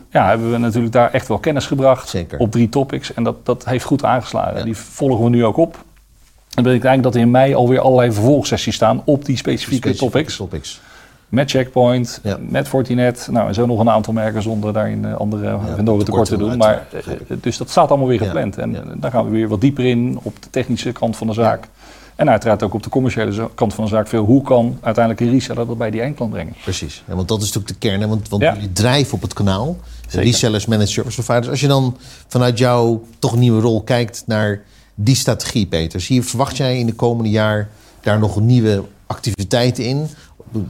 ja, 0.09 0.27
hebben 0.27 0.51
we 0.51 0.57
natuurlijk 0.57 0.93
daar 0.93 1.11
echt 1.11 1.27
wel 1.27 1.37
kennis 1.37 1.65
gebracht 1.65 2.09
Zeker. 2.09 2.39
op 2.39 2.51
drie 2.51 2.69
topics. 2.69 3.13
En 3.13 3.23
dat, 3.23 3.45
dat 3.45 3.65
heeft 3.65 3.85
goed 3.85 4.03
aangeslagen. 4.03 4.57
Ja. 4.57 4.63
Die 4.63 4.77
volgen 4.77 5.23
we 5.23 5.29
nu 5.29 5.45
ook 5.45 5.57
op. 5.57 5.73
En 5.73 6.63
dat 6.63 6.73
betekent 6.73 6.85
eigenlijk 6.85 7.03
dat 7.03 7.15
er 7.15 7.21
in 7.21 7.31
mei 7.31 7.53
alweer 7.55 7.79
allerlei 7.79 8.11
vervolgsessies 8.11 8.75
staan 8.75 9.01
op 9.05 9.25
die 9.25 9.37
specifieke, 9.37 9.93
topics. 9.95 10.35
topics. 10.35 10.81
Met 11.29 11.49
Checkpoint, 11.51 12.19
Ja. 12.23 12.37
met 12.39 12.67
Fortinet. 12.67 13.27
Nou, 13.31 13.47
en 13.47 13.53
zo 13.53 13.65
nog 13.65 13.79
een 13.79 13.89
aantal 13.89 14.13
merken 14.13 14.41
zonder 14.41 14.73
daarin 14.73 15.05
eh, 15.05 15.13
andere 15.15 15.57
vendoren 15.75 16.05
tekort 16.05 16.27
te 16.27 16.37
doen. 16.37 16.57
Maar, 16.57 16.85
eh, 16.91 17.03
dus 17.41 17.57
dat 17.57 17.69
staat 17.69 17.89
allemaal 17.89 18.07
weer 18.07 18.19
Ja. 18.19 18.25
gepland. 18.25 18.57
En 18.57 18.71
Ja. 18.71 18.77
eh, 18.79 18.85
daar 18.95 19.11
gaan 19.11 19.25
we 19.25 19.31
weer 19.31 19.47
wat 19.47 19.61
dieper 19.61 19.85
in 19.85 20.19
op 20.21 20.41
de 20.43 20.49
technische 20.49 20.91
kant 20.91 21.17
van 21.17 21.27
de 21.27 21.33
zaak. 21.33 21.67
En 22.17 22.29
uiteraard 22.29 22.63
ook 22.63 22.73
op 22.73 22.83
de 22.83 22.89
commerciële 22.89 23.49
kant 23.55 23.73
van 23.73 23.83
de 23.83 23.89
zaak 23.89 24.07
veel. 24.07 24.25
Hoe 24.25 24.43
kan 24.43 24.77
uiteindelijk 24.81 25.25
een 25.25 25.31
reseller 25.31 25.67
dat 25.67 25.77
bij 25.77 25.91
die 25.91 26.01
eindklant 26.01 26.31
brengen? 26.31 26.53
Precies. 26.63 27.03
Ja, 27.07 27.15
want 27.15 27.27
dat 27.27 27.37
is 27.41 27.45
natuurlijk 27.45 27.81
de 27.81 27.87
kern. 27.87 28.01
Hè? 28.01 28.07
Want, 28.07 28.29
want 28.29 28.41
Ja. 28.41 28.53
jullie 28.53 28.71
drijven 28.73 29.13
op 29.13 29.21
het 29.21 29.33
kanaal. 29.33 29.77
Zeker. 30.07 30.25
Resellers, 30.27 30.65
managed 30.65 30.89
service 30.89 31.15
providers. 31.21 31.47
Als 31.49 31.59
je 31.59 31.67
dan 31.67 31.97
vanuit 32.27 32.57
jouw 32.57 33.03
toch 33.19 33.35
nieuwe 33.35 33.61
rol 33.61 33.81
kijkt 33.83 34.23
naar 34.25 34.61
die 34.95 35.15
strategie, 35.15 35.65
Peter. 35.67 36.01
Zie 36.01 36.15
je, 36.15 36.23
verwacht 36.23 36.57
jij 36.57 36.79
in 36.79 36.85
de 36.85 36.93
komende 36.93 37.29
jaar 37.29 37.69
daar 38.01 38.19
nog 38.19 38.39
nieuwe 38.39 38.83
activiteiten 39.07 39.83
in? 39.85 40.07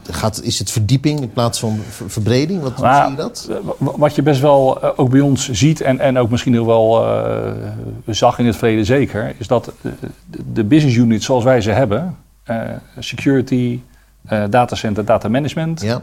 Gaat, 0.09 0.41
is 0.44 0.59
het 0.59 0.71
verdieping 0.71 1.21
in 1.21 1.31
plaats 1.31 1.59
van 1.59 1.79
ver- 1.89 2.09
verbreding? 2.09 2.62
Wat, 2.62 2.77
Nou, 2.77 3.01
zie 3.01 3.12
je 3.12 3.18
dat? 3.18 3.50
wa- 3.77 3.91
Wat 3.97 4.15
je 4.15 4.21
best 4.21 4.41
wel 4.41 4.81
eh, 4.81 4.89
ook 4.95 5.09
bij 5.09 5.19
ons 5.19 5.50
ziet 5.51 5.81
en, 5.81 6.00
en 6.00 6.18
ook 6.18 6.29
misschien 6.29 6.53
heel 6.53 6.65
wel 6.65 7.06
eh, 7.07 7.51
zag 8.06 8.39
in 8.39 8.45
het 8.45 8.56
verleden 8.56 8.85
zeker, 8.85 9.35
is 9.38 9.47
dat 9.47 9.71
eh, 9.81 9.91
de- 10.54 10.63
business 10.63 10.95
units 10.97 11.25
zoals 11.25 11.44
wij 11.44 11.61
ze 11.61 11.71
hebben, 11.71 12.16
security, 12.99 13.80
datacenter, 14.49 15.06
data 15.06 15.28
management, 15.30 15.81
Ja, 15.81 16.02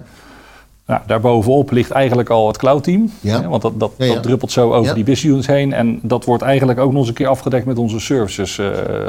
Nou, 0.86 1.00
daarbovenop 1.06 1.70
ligt 1.70 1.90
eigenlijk 1.90 2.30
al 2.30 2.46
het 2.46 2.56
cloud-team. 2.56 3.10
Ja. 3.20 3.40
Hè, 3.40 3.48
Want 3.48 3.62
dat, 3.62 3.80
dat, 3.80 3.92
Ja, 3.98 4.04
ja. 4.04 4.14
dat 4.14 4.22
druppelt 4.22 4.52
zo 4.52 4.72
over 4.72 4.94
die 4.94 5.04
business 5.04 5.32
units 5.34 5.46
heen. 5.46 5.72
En 5.72 5.98
dat 6.02 6.24
wordt 6.24 6.42
eigenlijk 6.42 6.78
ook 6.78 6.90
nog 6.90 7.00
eens 7.00 7.08
een 7.08 7.14
keer 7.14 7.26
afgedekt 7.28 7.66
met 7.66 7.78
onze 7.78 8.00
services 8.00 8.60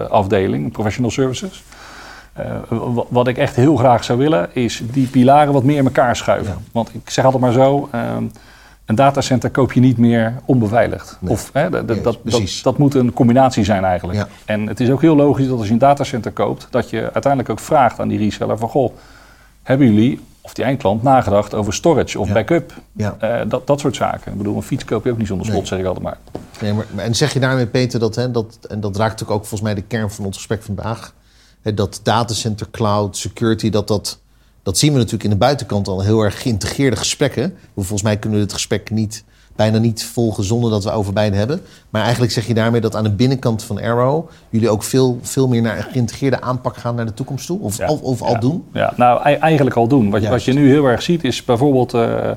afdeling, 0.09 0.71
professional 0.71 1.11
services. 1.11 1.63
Eh, 2.35 2.45
wa- 2.69 3.03
wat 3.09 3.27
ik 3.27 3.37
echt 3.37 3.55
heel 3.55 3.75
graag 3.75 4.03
zou 4.03 4.19
willen, 4.19 4.49
is 4.53 4.81
die 4.91 5.07
pilaren 5.07 5.53
wat 5.53 5.63
meer 5.63 5.77
in 5.77 5.85
elkaar 5.85 6.15
schuiven. 6.15 6.53
Ja. 6.53 6.61
Want 6.71 6.93
ik 6.93 7.09
zeg 7.09 7.25
altijd 7.25 7.41
maar 7.43 7.51
zo, 7.51 7.89
ehm, 7.91 8.23
een 8.85 8.95
datacenter 8.95 9.49
koop 9.49 9.73
je 9.73 9.79
niet 9.79 9.97
meer 9.97 10.33
onbeveiligd. 10.45 11.17
Nee. 11.19 11.31
Of, 11.31 11.49
hè, 11.53 11.69
dat, 11.69 11.87
dat, 12.03 12.17
dat, 12.63 12.77
moet 12.77 12.93
een 12.95 13.13
combinatie 13.13 13.63
zijn 13.63 13.83
eigenlijk. 13.83 14.19
Ja. 14.19 14.27
En 14.45 14.67
het 14.67 14.79
is 14.79 14.89
ook 14.89 15.01
heel 15.01 15.15
logisch 15.15 15.47
dat 15.47 15.57
als 15.57 15.67
je 15.67 15.73
een 15.73 15.79
datacenter 15.79 16.31
koopt, 16.31 16.67
dat 16.69 16.89
je 16.89 17.01
uiteindelijk 17.01 17.49
ook 17.49 17.59
vraagt 17.59 17.99
aan 17.99 18.07
die 18.07 18.17
reseller 18.17 18.57
van, 18.57 18.69
goh, 18.69 18.93
hebben 19.63 19.87
jullie, 19.93 20.19
of 20.41 20.53
die 20.53 20.63
eindklant, 20.65 21.03
nagedacht 21.03 21.53
over 21.53 21.73
storage 21.73 22.19
of 22.19 22.27
Ja. 22.27 22.33
backup? 22.33 22.73
ja. 22.91 23.15
Eh, 23.19 23.41
dat, 23.47 23.67
dat 23.67 23.79
soort 23.79 23.95
zaken. 23.95 24.31
Ik 24.31 24.37
bedoel, 24.37 24.55
een 24.55 24.61
fiets 24.61 24.85
koop 24.85 25.03
je 25.05 25.11
ook 25.11 25.17
niet 25.17 25.27
zonder 25.27 25.45
slot, 25.45 25.59
Nee. 25.59 25.67
zeg 25.67 25.79
ik 25.79 25.85
altijd 25.85 26.03
maar. 26.03 26.17
Nee, 26.61 26.73
maar, 26.73 26.85
en 26.95 27.15
zeg 27.15 27.33
je 27.33 27.39
daarmee, 27.39 27.67
Peter, 27.67 27.99
dat, 27.99 28.15
hè, 28.15 28.31
dat, 28.31 28.59
en 28.69 28.79
dat 28.79 28.95
raakt 28.97 29.11
natuurlijk 29.11 29.39
ook 29.39 29.45
volgens 29.45 29.61
mij 29.61 29.73
de 29.73 29.81
kern 29.87 30.11
van 30.11 30.25
ons 30.25 30.35
gesprek 30.37 30.63
vandaag, 30.63 31.13
dat 31.73 31.99
datacenter, 32.03 32.67
cloud, 32.71 33.17
security, 33.17 33.69
dat 33.69 33.87
dat, 33.87 34.19
dat 34.63 34.77
zien 34.77 34.91
we 34.91 34.97
natuurlijk 34.97 35.23
in 35.23 35.29
de 35.29 35.35
buitenkant 35.35 35.87
al 35.87 36.01
heel 36.01 36.21
erg 36.21 36.41
geïntegreerde 36.41 36.95
gesprekken. 36.95 37.53
Volgens 37.75 38.01
mij 38.01 38.17
kunnen 38.17 38.39
we 38.39 38.45
het 38.45 38.53
gesprek 38.53 38.89
niet, 38.89 39.23
bijna 39.55 39.77
niet 39.77 40.05
volgen 40.05 40.43
zonder 40.43 40.69
dat 40.69 40.83
we 40.83 40.91
over 40.91 41.13
beide 41.13 41.35
hebben. 41.37 41.61
Maar 41.89 42.01
eigenlijk 42.01 42.31
zeg 42.31 42.47
je 42.47 42.53
daarmee 42.53 42.81
dat 42.81 42.95
aan 42.95 43.03
de 43.03 43.11
binnenkant 43.11 43.63
van 43.63 43.81
Arrow 43.81 44.29
jullie 44.49 44.69
ook 44.69 44.83
veel, 44.83 45.19
veel 45.21 45.47
meer 45.47 45.61
naar 45.61 45.77
een 45.77 45.83
geïntegreerde 45.83 46.41
aanpak 46.41 46.77
gaan 46.77 46.95
naar 46.95 47.05
de 47.05 47.13
toekomst 47.13 47.45
toe? 47.45 47.59
Of, 47.59 47.77
Ja. 47.77 47.85
al, 47.85 47.95
of 48.01 48.21
al 48.21 48.39
doen? 48.39 48.63
Ja, 48.73 48.93
nou, 48.97 49.21
ei- 49.23 49.35
eigenlijk 49.35 49.75
al 49.75 49.87
doen. 49.87 50.09
Wat, 50.09 50.21
je- 50.21 50.29
wat 50.29 50.43
je 50.43 50.53
nu 50.53 50.69
heel 50.69 50.85
erg 50.85 51.01
ziet 51.01 51.23
is 51.23 51.43
bijvoorbeeld 51.43 51.93
eh, 51.93 52.29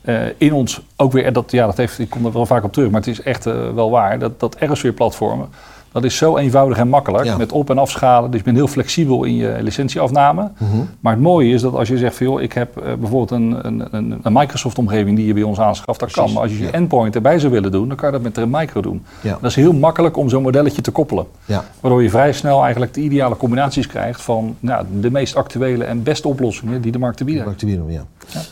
eh, 0.00 0.32
in 0.38 0.52
ons 0.52 0.80
ook 0.96 1.12
weer, 1.12 1.32
dat, 1.32 1.50
ja, 1.50 1.66
dat 1.66 1.76
heeft, 1.76 1.98
ik 1.98 2.10
kom 2.10 2.26
er 2.26 2.32
wel 2.32 2.46
vaak 2.46 2.64
op 2.64 2.72
terug, 2.72 2.90
maar 2.90 3.00
het 3.00 3.10
is 3.10 3.22
echt 3.22 3.46
eh, 3.46 3.74
wel 3.74 3.90
waar, 3.90 4.18
dat, 4.18 4.40
dat 4.40 4.56
R-Sphere-platformen, 4.60 5.48
dat 6.00 6.10
is 6.10 6.16
zo 6.16 6.36
eenvoudig 6.36 6.78
en 6.78 6.88
makkelijk 6.88 7.24
Ja. 7.24 7.36
met 7.36 7.52
op- 7.52 7.70
en 7.70 7.78
afschalen. 7.78 8.30
Dus 8.30 8.38
je 8.38 8.44
bent 8.44 8.56
heel 8.56 8.66
flexibel 8.66 9.24
in 9.24 9.36
je 9.36 9.56
licentieafname. 9.60 10.50
Mhm. 10.58 10.76
Maar 11.00 11.12
het 11.12 11.22
mooie 11.22 11.52
is 11.52 11.62
dat 11.62 11.74
als 11.74 11.88
je 11.88 11.98
zegt, 11.98 12.16
van, 12.16 12.26
joh, 12.26 12.42
ik 12.42 12.52
heb 12.52 12.76
eh, 12.76 12.84
bijvoorbeeld 12.94 13.30
een, 13.30 13.66
een, 13.66 14.18
een, 14.22 14.32
Microsoft-omgeving 14.32 15.16
die 15.16 15.26
je 15.26 15.34
bij 15.34 15.42
ons 15.42 15.60
aanschaft, 15.60 16.00
dat 16.00 16.10
kan. 16.10 16.32
Maar 16.32 16.42
als 16.42 16.50
je 16.50 16.58
je 16.58 16.64
ja. 16.64 16.70
endpoint 16.70 17.14
erbij 17.14 17.38
zou 17.38 17.52
willen 17.52 17.70
doen, 17.72 17.88
dan 17.88 17.96
kan 17.96 18.06
je 18.06 18.14
dat 18.14 18.22
met 18.22 18.36
een 18.36 18.50
micro 18.50 18.80
doen. 18.80 19.04
Ja. 19.20 19.38
Dat 19.40 19.50
is 19.50 19.56
heel 19.56 19.72
makkelijk 19.72 20.16
om 20.16 20.28
zo'n 20.28 20.42
modelletje 20.42 20.82
te 20.82 20.90
koppelen. 20.90 21.26
Ja. 21.44 21.64
Waardoor 21.80 22.02
je 22.02 22.10
vrij 22.10 22.32
snel 22.32 22.62
eigenlijk 22.62 22.94
de 22.94 23.00
ideale 23.00 23.36
combinaties 23.36 23.86
krijgt 23.86 24.20
van 24.20 24.56
nou, 24.60 24.86
de 25.00 25.10
meest 25.10 25.34
actuele 25.34 25.84
en 25.84 26.02
beste 26.02 26.28
oplossingen 26.28 26.80
die 26.80 26.92
de 26.92 26.98
markt 26.98 27.16
te 27.16 27.24
bieden 27.24 27.44
heeft. 27.44 27.62
Wierum, 27.62 27.90
ja. 27.90 28.04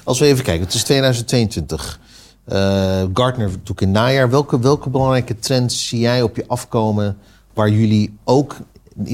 Als 0.05 0.19
we 0.19 0.26
even 0.26 0.45
kijken, 0.45 0.65
het 0.65 0.75
is 0.75 0.85
2022. 0.85 2.00
Eh 2.45 3.03
Gartner 3.15 3.50
doet 3.62 3.81
in 3.81 3.91
najaar. 3.91 4.31
Welke, 4.31 4.59
welke 4.59 4.91
belangrijke 4.91 5.38
trends 5.38 5.88
zie 5.88 5.99
jij 5.99 6.23
op 6.23 6.37
je 6.37 6.45
afkomen 6.47 7.17
waar 7.57 7.69
jullie 7.69 8.17
ook, 8.25 8.57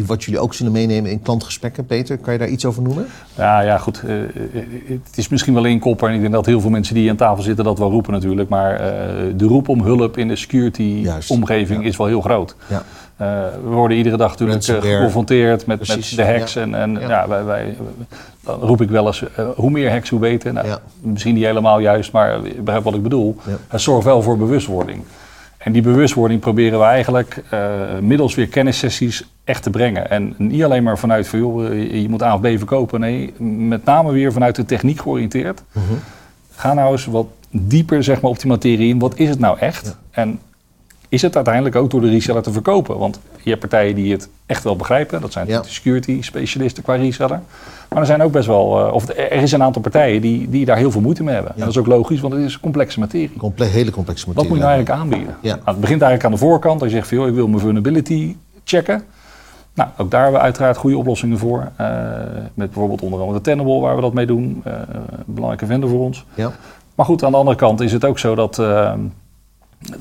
wat 0.07 0.25
jullie 0.25 0.41
ook 0.41 0.55
zullen 0.55 0.73
meenemen 0.73 1.11
in 1.11 1.23
klantgesprekken. 1.23 1.87
Peter, 1.87 2.19
kan 2.19 2.33
je 2.33 2.39
daar 2.39 2.49
iets 2.49 2.65
over 2.65 2.83
noemen? 2.83 3.07
Ja, 3.37 3.61
ja 3.61 3.79
goed. 3.79 4.03
Uh, 4.05 4.23
het 4.85 5.17
is 5.19 5.29
misschien 5.29 5.55
wel 5.55 5.79
kopper 5.79 6.09
en 6.09 6.15
ik 6.15 6.21
denk 6.21 6.33
dat 6.33 6.47
heel 6.47 6.61
veel 6.61 6.71
mensen 6.71 6.95
die 6.95 7.11
aan 7.11 7.17
tafel 7.17 7.43
zitten 7.43 7.65
dat 7.65 7.79
wel 7.79 7.91
roepen 7.91 8.13
natuurlijk. 8.13 8.49
Maar 8.49 8.73
uh, 8.73 9.33
de 9.37 9.45
roep 9.45 9.69
om 9.69 9.83
hulp 9.83 10.19
in 10.19 10.29
de 10.29 10.37
security-omgeving 10.37 11.85
is 11.85 11.97
wel 11.97 12.07
heel 12.07 12.21
groot. 12.21 12.57
Ja. 12.67 12.83
Uh, 13.21 13.29
we 13.65 13.71
worden 13.71 13.97
iedere 13.97 14.17
dag 14.17 14.39
natuurlijk 14.39 14.65
geconfronteerd 14.65 15.67
met, 15.67 15.89
met, 15.89 16.13
de 16.17 16.25
hacks. 16.25 16.57
En, 16.57 16.75
en 16.75 16.99
ja. 17.01 17.29
wij, 17.29 17.45
wij, 17.45 17.77
dan 18.45 18.61
roep 18.61 18.81
ik 18.81 18.91
wel 18.91 19.07
eens, 19.07 19.25
hoe 19.57 19.71
meer 19.71 19.91
hacks, 19.91 20.09
hoe 20.09 20.21
beter. 20.21 20.53
Nou, 20.53 20.79
Misschien 21.01 21.35
niet 21.35 21.45
helemaal 21.45 21.79
juist, 21.79 22.13
maar 22.13 22.41
begrijp 22.41 22.85
wat 22.85 22.95
ik 22.95 23.03
bedoel. 23.03 23.37
Het 23.69 23.81
zorgt 23.81 24.05
wel 24.05 24.23
voor 24.23 24.39
bewustwording. 24.39 25.03
En 25.64 25.73
die 25.73 25.83
bewustwording 25.83 26.40
proberen 26.40 26.78
we 26.78 26.85
eigenlijk 26.85 27.42
uh, 27.54 27.99
middels 28.00 28.35
weer 28.35 28.49
kennissessies 28.49 29.25
echt 29.45 29.62
te 29.62 29.71
brengen. 29.71 30.11
En 30.11 30.35
niet 30.38 30.64
alleen 30.64 30.83
maar 30.83 30.99
vanuit 30.99 31.28
van 31.28 31.38
joh, 31.38 31.73
je 32.02 32.07
moet 32.09 32.23
A 32.23 32.35
of 32.35 32.40
B 32.40 32.47
verkopen. 32.47 33.00
Nee, 33.00 33.33
met 33.38 33.85
name 33.85 34.12
weer 34.12 34.33
vanuit 34.33 34.57
de 34.57 34.64
techniek 34.64 35.00
georiënteerd. 35.00 35.62
Mhm. 35.73 35.85
Ga 36.54 36.75
nou 36.75 36.92
eens 36.92 37.07
wat 37.07 37.26
dieper 37.50 38.04
zeg 38.04 38.21
maar, 38.21 38.31
op 38.31 38.38
die 38.38 38.50
materie 38.50 38.88
in. 38.88 38.99
Wat 38.99 39.19
is 39.19 39.28
het 39.28 39.38
nou 39.38 39.59
echt? 39.59 39.97
En 40.11 40.40
is 41.12 41.23
het 41.23 41.37
uiteindelijk 41.37 41.76
ook 41.76 41.90
door 41.90 42.00
de 42.00 42.09
reseller 42.09 42.42
te 42.42 42.52
verkopen? 42.52 42.99
Want 42.99 43.21
je 43.42 43.49
hebt 43.49 43.61
partijen 43.61 43.95
die 43.95 44.12
het 44.12 44.28
echt 44.47 44.64
wel 44.64 44.76
begrijpen. 44.76 45.21
Dat 45.21 45.33
zijn 45.33 45.47
de 45.47 45.61
security 45.64 46.23
specialisten 46.23 46.83
qua 46.83 46.95
reseller. 46.95 47.40
Maar 47.88 47.99
er 47.99 48.07
zijn 48.07 48.23
ook 48.23 48.33
best 48.33 48.47
wel, 48.47 48.87
uh, 48.87 48.95
of 48.95 49.09
er 49.09 49.33
is 49.33 49.52
een 49.52 49.62
aantal 49.62 49.83
partijen 49.83 50.21
die, 50.21 50.50
die 50.50 50.64
daar 50.64 50.76
heel 50.76 50.90
veel 50.90 51.00
moeite 51.00 51.23
mee 51.23 51.35
hebben. 51.35 51.52
En 51.52 51.61
dat 51.61 51.69
is 51.69 51.78
ook 51.78 51.87
logisch, 51.87 52.21
want 52.21 52.33
het 52.35 52.42
is 52.42 52.61
complexe 52.61 52.99
materie. 52.99 53.33
Comple 53.38 53.64
hele 53.64 53.90
complexe 53.90 54.26
materie. 54.26 54.49
Wat 54.49 54.59
moet 54.59 54.69
je 54.69 54.73
nou 54.73 54.85
eigenlijk 54.85 55.00
aanbieden? 55.02 55.37
Ja. 55.40 55.54
Nou, 55.54 55.66
het 55.66 55.81
begint 55.81 56.02
eigenlijk 56.02 56.25
aan 56.25 56.40
de 56.40 56.47
voorkant. 56.47 56.83
Als 56.83 56.90
je 56.90 56.97
zegt 56.97 57.09
van 57.09 57.16
joh, 57.16 57.28
ik 57.28 57.35
wil 57.35 57.49
mijn 57.49 57.61
vulnerability 57.61 58.37
checken. 58.64 59.02
Nou, 59.75 59.88
ook 59.97 60.11
daar 60.11 60.23
hebben 60.23 60.40
we 60.40 60.45
uiteraard 60.45 60.76
goede 60.76 60.97
oplossingen 60.97 61.38
voor. 61.38 61.71
Uh, 61.81 61.88
met 62.54 62.71
bijvoorbeeld 62.71 63.02
onder 63.02 63.21
andere 63.21 63.38
de 63.38 63.45
Tenable, 63.45 63.81
waar 63.81 63.97
we 63.97 64.02
dat 64.02 64.12
mee 64.12 64.26
doen. 64.26 64.62
Uh, 64.66 64.73
een 64.73 65.25
belangrijke 65.26 65.66
vendor 65.66 65.90
voor 65.90 66.00
ons. 66.00 66.25
Ja. 66.35 66.52
Maar 66.95 67.07
goed, 67.07 67.25
aan 67.25 67.31
de 67.31 67.37
andere 67.37 67.57
kant 67.57 67.81
is 67.81 67.92
het 67.92 68.04
ook 68.04 68.19
zo 68.19 68.35
dat 68.35 68.62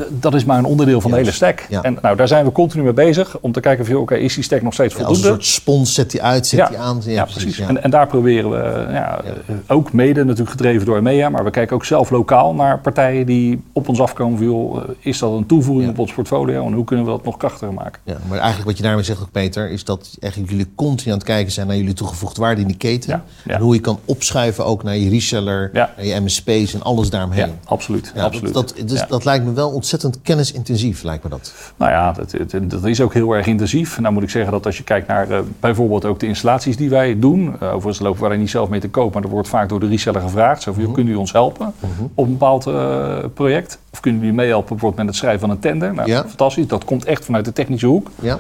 dat 0.10 0.34
is 0.34 0.46
maar 0.46 0.58
een 0.58 0.66
onderdeel 0.66 1.02
van 1.02 1.12
de 1.12 1.18
hele 1.18 1.32
stack. 1.32 1.60
En 1.60 1.98
nou, 2.02 2.16
daar 2.16 2.28
zijn 2.28 2.46
we 2.46 2.52
continu 2.52 2.84
mee 2.84 2.94
bezig 2.94 3.38
om 3.40 3.52
te 3.52 3.60
kijken 3.60 3.86
of 3.86 4.02
oké, 4.02 4.16
is 4.16 4.36
die 4.36 4.44
stack 4.44 4.62
nog 4.62 4.74
steeds 4.74 4.94
voldoende? 4.94 5.18
als 5.18 5.28
een 5.28 5.34
soort 5.34 5.46
spons 5.46 5.94
zet 5.94 6.12
die 6.12 6.22
uit, 6.22 6.48
zet 6.48 6.68
die 6.68 6.78
aan. 6.78 7.02
Ja, 7.06 7.26
precies. 7.26 7.60
En, 7.60 7.84
en, 7.84 7.90
daar 7.90 8.08
proberen 8.08 8.50
we, 8.50 8.86
ja, 8.92 9.22
ook 9.68 9.94
mede 9.94 10.24
natuurlijk 10.24 10.50
gedreven 10.50 10.86
door 10.86 10.98
EMEA, 10.98 11.30
maar 11.30 11.44
we 11.44 11.50
kijken 11.50 11.76
ook 11.76 11.86
zelf 11.86 12.10
lokaal 12.10 12.54
naar 12.54 12.80
partijen 12.80 13.26
die 13.26 13.64
op 13.74 13.90
ons 13.90 14.02
afkomen. 14.02 14.38
Van, 14.38 14.84
eh, 14.84 14.96
is 15.00 15.20
dat 15.20 15.32
een 15.32 15.46
toevoeging 15.46 15.90
op 15.90 16.00
ons 16.00 16.14
portfolio 16.14 16.66
en 16.66 16.74
hoe 16.74 16.84
kunnen 16.84 17.06
we 17.06 17.12
dat 17.12 17.24
nog 17.24 17.38
krachtiger 17.38 17.74
maken? 17.74 18.02
Ja, 18.04 18.18
maar 18.28 18.38
eigenlijk 18.38 18.68
wat 18.68 18.78
je 18.78 18.84
daarmee 18.84 19.04
zegt 19.04 19.22
ook, 19.22 19.32
Peter, 19.32 19.70
is 19.70 19.84
dat 19.84 20.18
eigenlijk 20.20 20.52
jullie 20.52 20.72
continu 20.76 21.12
aan 21.12 21.18
het 21.18 21.28
kijken 21.28 21.52
zijn 21.52 21.68
naar 21.68 21.78
jullie 21.78 21.94
toegevoegde 21.94 22.42
waarde 22.42 22.62
in 22.62 22.68
die 22.68 22.78
keten. 22.78 23.24
En 23.46 23.62
hoe 23.62 23.74
je 23.74 23.82
kan 23.82 24.00
opschuiven 24.06 24.66
ook 24.66 24.84
naar 24.84 24.98
je 24.98 25.10
reseller, 25.10 25.70
naar 25.74 26.06
je 26.06 26.20
MSP's 26.20 26.74
en 26.74 26.82
alles 26.82 27.10
daaromheen. 27.10 27.48
Ja, 27.48 27.54
absoluut. 27.66 28.14
absoluut. 28.18 28.54
Dat, 28.54 28.74
dat, 28.78 28.88
dus, 28.90 29.08
dat 29.08 29.26
lijkt 29.26 29.46
me 29.46 29.54
wel 29.54 29.71
ontzettend 29.72 30.22
kennisintensief, 30.22 31.04
lijkt 31.04 31.24
me 31.24 31.30
dat. 31.30 31.54
Nou 31.76 31.92
ja, 31.92 32.12
dat, 32.12 32.36
dat, 32.64 32.86
is 32.86 33.02
ook 33.02 33.14
heel 33.14 33.32
erg 33.34 33.46
intensief. 33.46 34.00
Nou 34.00 34.14
moet 34.14 34.24
ik 34.24 34.30
zeggen 34.30 34.52
dat 34.52 34.66
als 34.66 34.78
je 34.78 34.84
kijkt 34.84 35.08
naar 35.08 35.32
uh, 35.32 35.40
bijvoorbeeld 35.60 36.06
ook 36.06 36.20
de 36.20 36.28
installaties 36.28 36.78
die 36.78 36.90
wij 36.90 37.20
doen. 37.20 37.56
Uh, 37.62 37.68
overigens 37.68 38.00
lopen 38.00 38.30
wij 38.30 38.38
niet 38.38 38.50
zelf 38.50 38.70
mee 38.70 38.80
te 38.80 38.90
koop, 38.90 39.14
maar 39.14 39.24
er 39.24 39.30
wordt 39.30 39.48
vaak 39.48 39.70
door 39.70 39.80
de 39.80 39.88
reseller 39.88 40.22
gevraagd. 40.22 40.62
Zo 40.62 40.74
van, 40.74 40.84
uh 40.84 40.90
kunnen 40.92 41.14
u 41.14 41.16
ons 41.16 41.32
helpen 41.32 41.74
mhm. 41.80 42.04
op 42.16 42.26
een 42.26 42.32
bepaald 42.32 42.68
uh, 42.68 43.18
project? 43.34 43.80
Of 43.92 44.00
kunnen 44.00 44.20
jullie 44.20 44.36
meehelpen 44.36 44.70
bijvoorbeeld 44.70 45.02
met 45.02 45.08
het 45.08 45.16
schrijven 45.16 45.40
van 45.40 45.50
een 45.50 45.60
tender? 45.60 45.94
Nou, 45.94 46.10
ja. 46.10 46.20
fantastisch. 46.28 46.68
Dat 46.68 46.86
komt 46.86 47.06
echt 47.06 47.26
vanuit 47.26 47.46
de 47.46 47.54
technische 47.54 47.88
hoek. 47.88 48.10
Ja. 48.20 48.40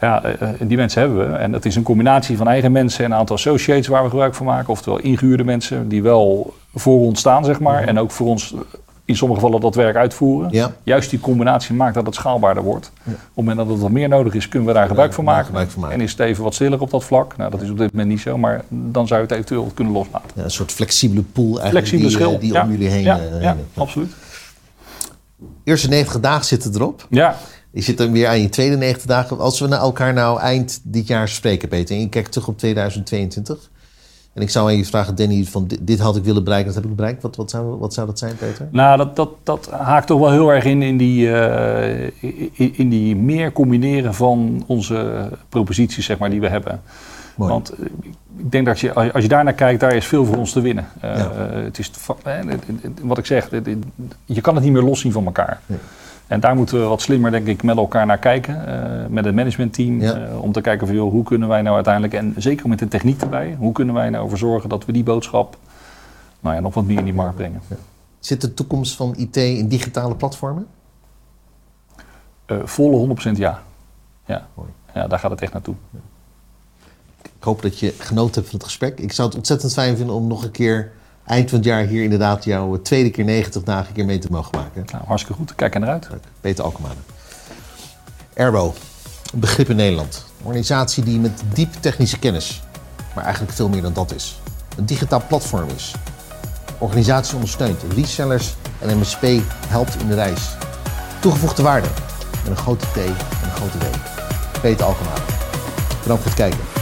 Ja, 0.00 0.22
die 0.60 0.76
mensen 0.76 1.00
hebben 1.00 1.30
we. 1.30 1.36
En 1.36 1.52
dat 1.52 1.64
is 1.64 1.76
een 1.76 1.82
combinatie 1.82 2.36
van 2.36 2.48
eigen 2.48 2.72
mensen 2.72 3.04
en 3.04 3.10
een 3.10 3.16
aantal 3.16 3.36
associates 3.36 3.86
waar 3.86 4.02
we 4.02 4.08
gebruik 4.08 4.34
van 4.34 4.46
maken. 4.46 4.68
Oftewel 4.68 4.98
ingehuurde 4.98 5.44
mensen 5.44 5.88
die 5.88 6.02
wel 6.02 6.54
voor 6.74 7.00
ons 7.00 7.18
staan, 7.18 7.44
zeg 7.44 7.60
maar. 7.60 7.80
Mhm. 7.80 7.88
En 7.88 7.98
ook 7.98 8.10
voor 8.10 8.26
ons 8.26 8.54
in 9.04 9.16
sommige 9.16 9.40
gevallen 9.40 9.62
dat 9.62 9.74
werk 9.74 9.96
uitvoeren. 9.96 10.72
Juist 10.82 11.10
die 11.10 11.20
combinatie 11.20 11.74
maakt 11.74 11.94
dat 11.94 12.06
het 12.06 12.14
schaalbaarder 12.14 12.62
wordt. 12.62 12.92
Op 13.06 13.12
het 13.12 13.16
moment 13.34 13.56
dat 13.56 13.68
het 13.68 13.78
wat 13.78 13.90
meer 13.90 14.08
nodig 14.08 14.34
is, 14.34 14.48
kunnen 14.48 14.68
we 14.68 14.74
daar 14.74 14.86
gebruik 14.86 15.12
van 15.12 15.24
maken. 15.24 15.54
En 15.90 16.00
is 16.00 16.10
het 16.10 16.20
even 16.20 16.44
wat 16.44 16.54
stiller 16.54 16.80
op 16.80 16.90
dat 16.90 17.04
vlak? 17.04 17.36
Nou, 17.36 17.50
dat 17.50 17.62
is 17.62 17.70
op 17.70 17.78
dit 17.78 17.92
moment 17.92 18.10
niet 18.10 18.20
zo, 18.20 18.38
maar 18.38 18.64
dan 18.68 19.06
zou 19.06 19.20
je 19.20 19.26
het 19.26 19.34
eventueel 19.34 19.70
kunnen 19.74 19.92
loslaten. 19.92 20.30
Ja, 20.34 20.42
een 20.42 20.50
soort 20.50 20.72
flexibele 20.72 21.22
pool 21.22 21.60
eigenlijk 21.60 21.86
flexibele 21.86 22.38
die, 22.38 22.50
die 22.50 22.60
om 22.62 22.70
jullie 22.70 22.88
heen... 22.88 23.02
Ja, 23.02 23.20
ja 23.40 23.56
absoluut. 23.74 24.12
Eerste 25.64 25.88
90 25.88 26.20
dagen 26.20 26.44
zitten 26.44 26.74
erop. 26.74 27.06
Ja. 27.10 27.36
Je 27.70 27.80
zit 27.80 27.98
dan 27.98 28.12
weer 28.12 28.28
aan 28.28 28.40
je 28.40 28.48
tweede 28.48 28.76
90 28.76 29.06
dagen. 29.06 29.38
Als 29.38 29.60
we 29.60 29.66
naar 29.66 29.80
elkaar 29.80 30.12
nou 30.12 30.40
eind 30.40 30.80
dit 30.82 31.06
jaar 31.06 31.28
spreken, 31.28 31.68
Peter, 31.68 31.94
en 31.94 32.00
je 32.00 32.08
kijkt 32.08 32.32
terug 32.32 32.48
op 32.48 32.58
2022... 32.58 33.70
En 34.34 34.42
ik 34.42 34.50
zou 34.50 34.68
aan 34.68 34.76
je 34.76 34.84
vragen, 34.84 35.14
Danny, 35.14 35.44
van 35.44 35.68
dit, 35.80 35.98
had 35.98 36.16
ik 36.16 36.24
willen 36.24 36.44
bereiken, 36.44 36.72
dat 36.72 36.82
heb 36.82 36.90
ik 36.90 36.96
bereikt. 36.96 37.22
Wat, 37.22 37.36
wat, 37.36 37.50
zou, 37.50 37.78
wat 37.78 37.94
zou 37.94 38.06
dat 38.06 38.18
zijn, 38.18 38.36
Peter? 38.36 38.68
Nou, 38.70 38.96
dat, 38.96 39.16
dat, 39.16 39.30
dat 39.42 39.70
haakt 39.70 40.06
toch 40.06 40.20
wel 40.20 40.30
heel 40.30 40.52
erg 40.52 40.64
in, 40.64 40.82
in, 40.82 40.96
die, 40.96 41.26
uh, 41.26 42.04
in, 42.52 42.74
in, 42.76 42.88
die 42.88 43.16
meer 43.16 43.52
combineren 43.52 44.14
van 44.14 44.64
onze 44.66 45.28
proposities, 45.48 46.04
zeg 46.04 46.18
maar, 46.18 46.30
die 46.30 46.40
we 46.40 46.48
hebben. 46.48 46.80
Mooi. 47.36 47.50
Want 47.50 47.70
eh, 47.70 47.84
ik 48.36 48.50
denk 48.50 48.66
dat 48.66 48.80
je, 48.80 49.12
als 49.12 49.22
je 49.22 49.28
daar 49.28 49.44
naar 49.44 49.52
kijkt, 49.52 49.80
daar 49.80 49.94
is 49.94 50.06
veel 50.06 50.24
voor 50.24 50.36
ons 50.36 50.52
te 50.52 50.60
winnen. 50.60 50.86
Uh, 51.04 51.16
ja. 51.16 51.30
het 51.38 51.78
is, 51.78 51.90
wat 53.02 53.18
ik 53.18 53.26
zeg, 53.26 53.48
je 54.24 54.40
kan 54.40 54.54
het 54.54 54.64
niet 54.64 54.72
meer 54.72 54.82
loszien 54.82 55.12
van 55.12 55.24
elkaar. 55.24 55.60
Nee. 55.66 55.78
En 56.26 56.40
daar 56.40 56.56
moeten 56.56 56.80
we 56.80 56.86
wat 56.86 57.00
slimmer, 57.02 57.30
denk 57.30 57.46
ik, 57.46 57.62
met 57.62 57.76
elkaar 57.76 58.06
naar 58.06 58.18
kijken. 58.18 58.64
Uh, 58.68 59.06
met 59.08 59.24
het 59.24 59.34
managementteam. 59.34 60.00
Ja. 60.00 60.28
Uh, 60.28 60.42
om 60.42 60.52
te 60.52 60.60
kijken 60.60 60.86
van, 60.86 60.96
joh, 60.96 61.10
hoe 61.10 61.22
kunnen 61.22 61.48
wij 61.48 61.62
nou 61.62 61.74
uiteindelijk, 61.74 62.14
en 62.14 62.34
zeker 62.36 62.68
met 62.68 62.78
de 62.78 62.88
techniek 62.88 63.20
erbij, 63.20 63.56
hoe 63.58 63.72
kunnen 63.72 63.94
wij 63.94 64.10
nou 64.10 64.22
ervoor 64.22 64.38
zorgen 64.38 64.68
dat 64.68 64.84
we 64.84 64.92
die 64.92 65.02
boodschap 65.02 65.56
nou 66.40 66.54
ja, 66.54 66.60
nog 66.60 66.74
wat 66.74 66.84
meer 66.84 66.98
in 66.98 67.04
die 67.04 67.14
markt 67.14 67.36
brengen. 67.36 67.60
Ja. 67.68 67.76
Zit 68.18 68.40
de 68.40 68.54
toekomst 68.54 68.96
van 68.96 69.14
IT 69.16 69.36
in 69.36 69.68
digitale 69.68 70.14
platformen? 70.14 70.66
Uh, 72.46 72.58
volle 72.64 73.16
100% 73.16 73.30
ja. 73.32 73.62
Ja. 74.26 74.46
ja, 74.94 75.06
daar 75.06 75.18
gaat 75.18 75.30
het 75.30 75.42
echt 75.42 75.52
naartoe. 75.52 75.74
Ik 77.22 77.50
hoop 77.50 77.62
dat 77.62 77.78
je 77.78 77.94
genoten 77.98 78.34
hebt 78.34 78.48
van 78.48 78.58
het 78.58 78.64
gesprek. 78.64 78.98
Ik 78.98 79.12
zou 79.12 79.28
het 79.28 79.36
ontzettend 79.36 79.72
fijn 79.72 79.96
vinden 79.96 80.14
om 80.14 80.26
nog 80.26 80.44
een 80.44 80.50
keer 80.50 80.92
eind 81.26 81.48
van 81.48 81.58
het 81.58 81.66
jaar 81.66 81.84
hier 81.84 82.02
inderdaad 82.02 82.44
jouw 82.44 82.82
tweede 82.82 83.10
keer 83.10 83.24
90 83.24 83.62
dagen 83.62 83.88
een 83.88 83.94
keer 83.94 84.04
mee 84.04 84.18
te 84.18 84.28
mogen 84.30 84.58
maken. 84.58 84.84
Nou, 84.92 85.04
hartstikke 85.06 85.38
goed. 85.38 85.54
Kijk 85.54 85.74
er 85.74 85.80
naar 85.80 85.88
uit. 85.90 86.08
Peter 86.40 86.64
Alkemade. 86.64 86.94
Airbo, 88.36 88.74
een 89.32 89.40
begrip 89.40 89.68
in 89.68 89.76
Nederland. 89.76 90.24
Een 90.38 90.46
organisatie 90.46 91.04
die 91.04 91.18
met 91.18 91.42
diep 91.54 91.72
technische 91.80 92.18
kennis, 92.18 92.62
maar 93.14 93.24
eigenlijk 93.24 93.54
veel 93.54 93.68
meer 93.68 93.82
dan 93.82 93.92
dat 93.92 94.14
is, 94.14 94.40
een 94.76 94.86
digitaal 94.86 95.22
platform 95.28 95.68
is. 95.68 95.94
Organisatie 96.78 97.34
ondersteunt, 97.34 97.82
resellers 97.94 98.54
en 98.80 98.98
MSP 98.98 99.26
helpt 99.66 100.00
in 100.00 100.08
de 100.08 100.14
reis. 100.14 100.56
Toegevoegde 101.20 101.62
waarde 101.62 101.88
met 102.42 102.50
een 102.50 102.56
grote 102.56 102.86
T 102.86 102.96
en 102.96 103.08
een 103.44 103.50
grote 103.50 103.78
W. 103.78 103.84
Peter 104.60 104.86
Alkemade. 104.86 105.22
Bedankt 106.02 106.22
voor 106.22 106.32
het 106.32 106.34
kijken. 106.34 106.73